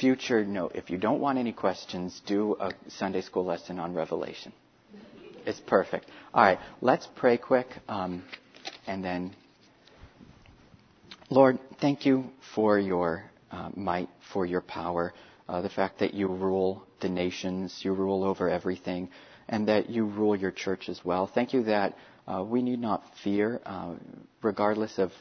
future 0.00 0.44
note 0.44 0.72
if 0.74 0.90
you 0.90 0.98
don't 0.98 1.20
want 1.20 1.38
any 1.38 1.52
questions, 1.52 2.20
do 2.26 2.56
a 2.60 2.72
Sunday 2.88 3.20
school 3.20 3.44
lesson 3.44 3.78
on 3.78 3.94
Revelation. 3.94 4.52
It's 5.46 5.60
perfect. 5.60 6.06
All 6.32 6.42
right, 6.42 6.58
let's 6.80 7.06
pray 7.16 7.36
quick 7.36 7.68
um, 7.88 8.22
and 8.86 9.04
then. 9.04 9.34
Lord, 11.30 11.58
thank 11.80 12.04
you 12.06 12.30
for 12.54 12.78
your 12.78 13.24
uh, 13.50 13.70
might, 13.76 14.08
for 14.32 14.44
your 14.44 14.60
power, 14.60 15.12
uh, 15.48 15.62
the 15.62 15.68
fact 15.68 15.98
that 16.00 16.12
you 16.14 16.26
rule 16.28 16.84
the 17.00 17.08
nations, 17.08 17.80
you 17.82 17.92
rule 17.92 18.24
over 18.24 18.48
everything, 18.48 19.08
and 19.48 19.68
that 19.68 19.90
you 19.90 20.04
rule 20.04 20.34
your 20.36 20.50
church 20.50 20.88
as 20.88 21.04
well. 21.04 21.26
Thank 21.26 21.52
you 21.52 21.64
that 21.64 21.96
uh, 22.26 22.42
we 22.42 22.62
need 22.62 22.80
not 22.80 23.02
fear, 23.22 23.60
uh, 23.64 23.94
regardless 24.42 24.98
of 24.98 25.12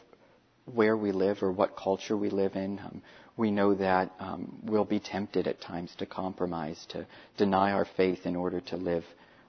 where 0.65 0.95
we 0.95 1.11
live 1.11 1.43
or 1.43 1.51
what 1.51 1.75
culture 1.75 2.15
we 2.15 2.29
live 2.29 2.55
in. 2.55 2.79
Um, 2.79 3.01
we 3.35 3.51
know 3.51 3.73
that 3.73 4.11
um, 4.19 4.59
we'll 4.63 4.85
be 4.85 4.99
tempted 4.99 5.47
at 5.47 5.61
times 5.61 5.93
to 5.97 6.05
compromise, 6.05 6.85
to 6.89 7.05
deny 7.37 7.71
our 7.71 7.85
faith 7.97 8.25
in 8.25 8.35
order 8.35 8.61
to 8.61 8.77
live 8.77 9.05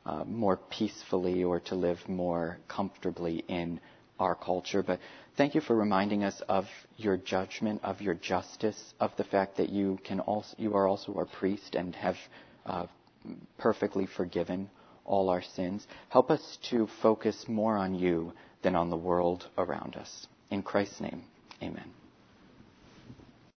uh, 0.06 0.24
more 0.24 0.56
peacefully 0.56 1.44
or 1.44 1.60
to 1.60 1.74
live 1.74 1.98
more 2.08 2.58
comfortably 2.68 3.44
in 3.48 3.80
our 4.18 4.34
culture. 4.34 4.82
But 4.82 5.00
thank 5.36 5.54
you 5.54 5.60
for 5.60 5.76
reminding 5.76 6.24
us 6.24 6.40
of 6.48 6.66
your 6.96 7.16
judgment, 7.16 7.80
of 7.82 8.00
your 8.00 8.14
justice, 8.14 8.94
of 9.00 9.10
the 9.16 9.24
fact 9.24 9.56
that 9.56 9.70
you 9.70 9.98
can 10.04 10.20
also 10.20 10.54
you 10.58 10.74
are 10.74 10.86
also 10.86 11.14
our 11.14 11.26
priest 11.26 11.74
and 11.74 11.94
have 11.96 12.16
uh, 12.66 12.86
perfectly 13.58 14.06
forgiven 14.06 14.70
all 15.04 15.28
our 15.28 15.42
sins. 15.42 15.86
Help 16.08 16.30
us 16.30 16.58
to 16.70 16.88
focus 17.02 17.44
more 17.48 17.76
on 17.76 17.94
you 17.94 18.32
than 18.62 18.74
on 18.74 18.90
the 18.90 18.96
world 18.96 19.48
around 19.58 19.96
us. 19.96 20.26
In 20.50 20.62
Christ's 20.62 21.00
name, 21.00 21.22
amen. 21.62 22.03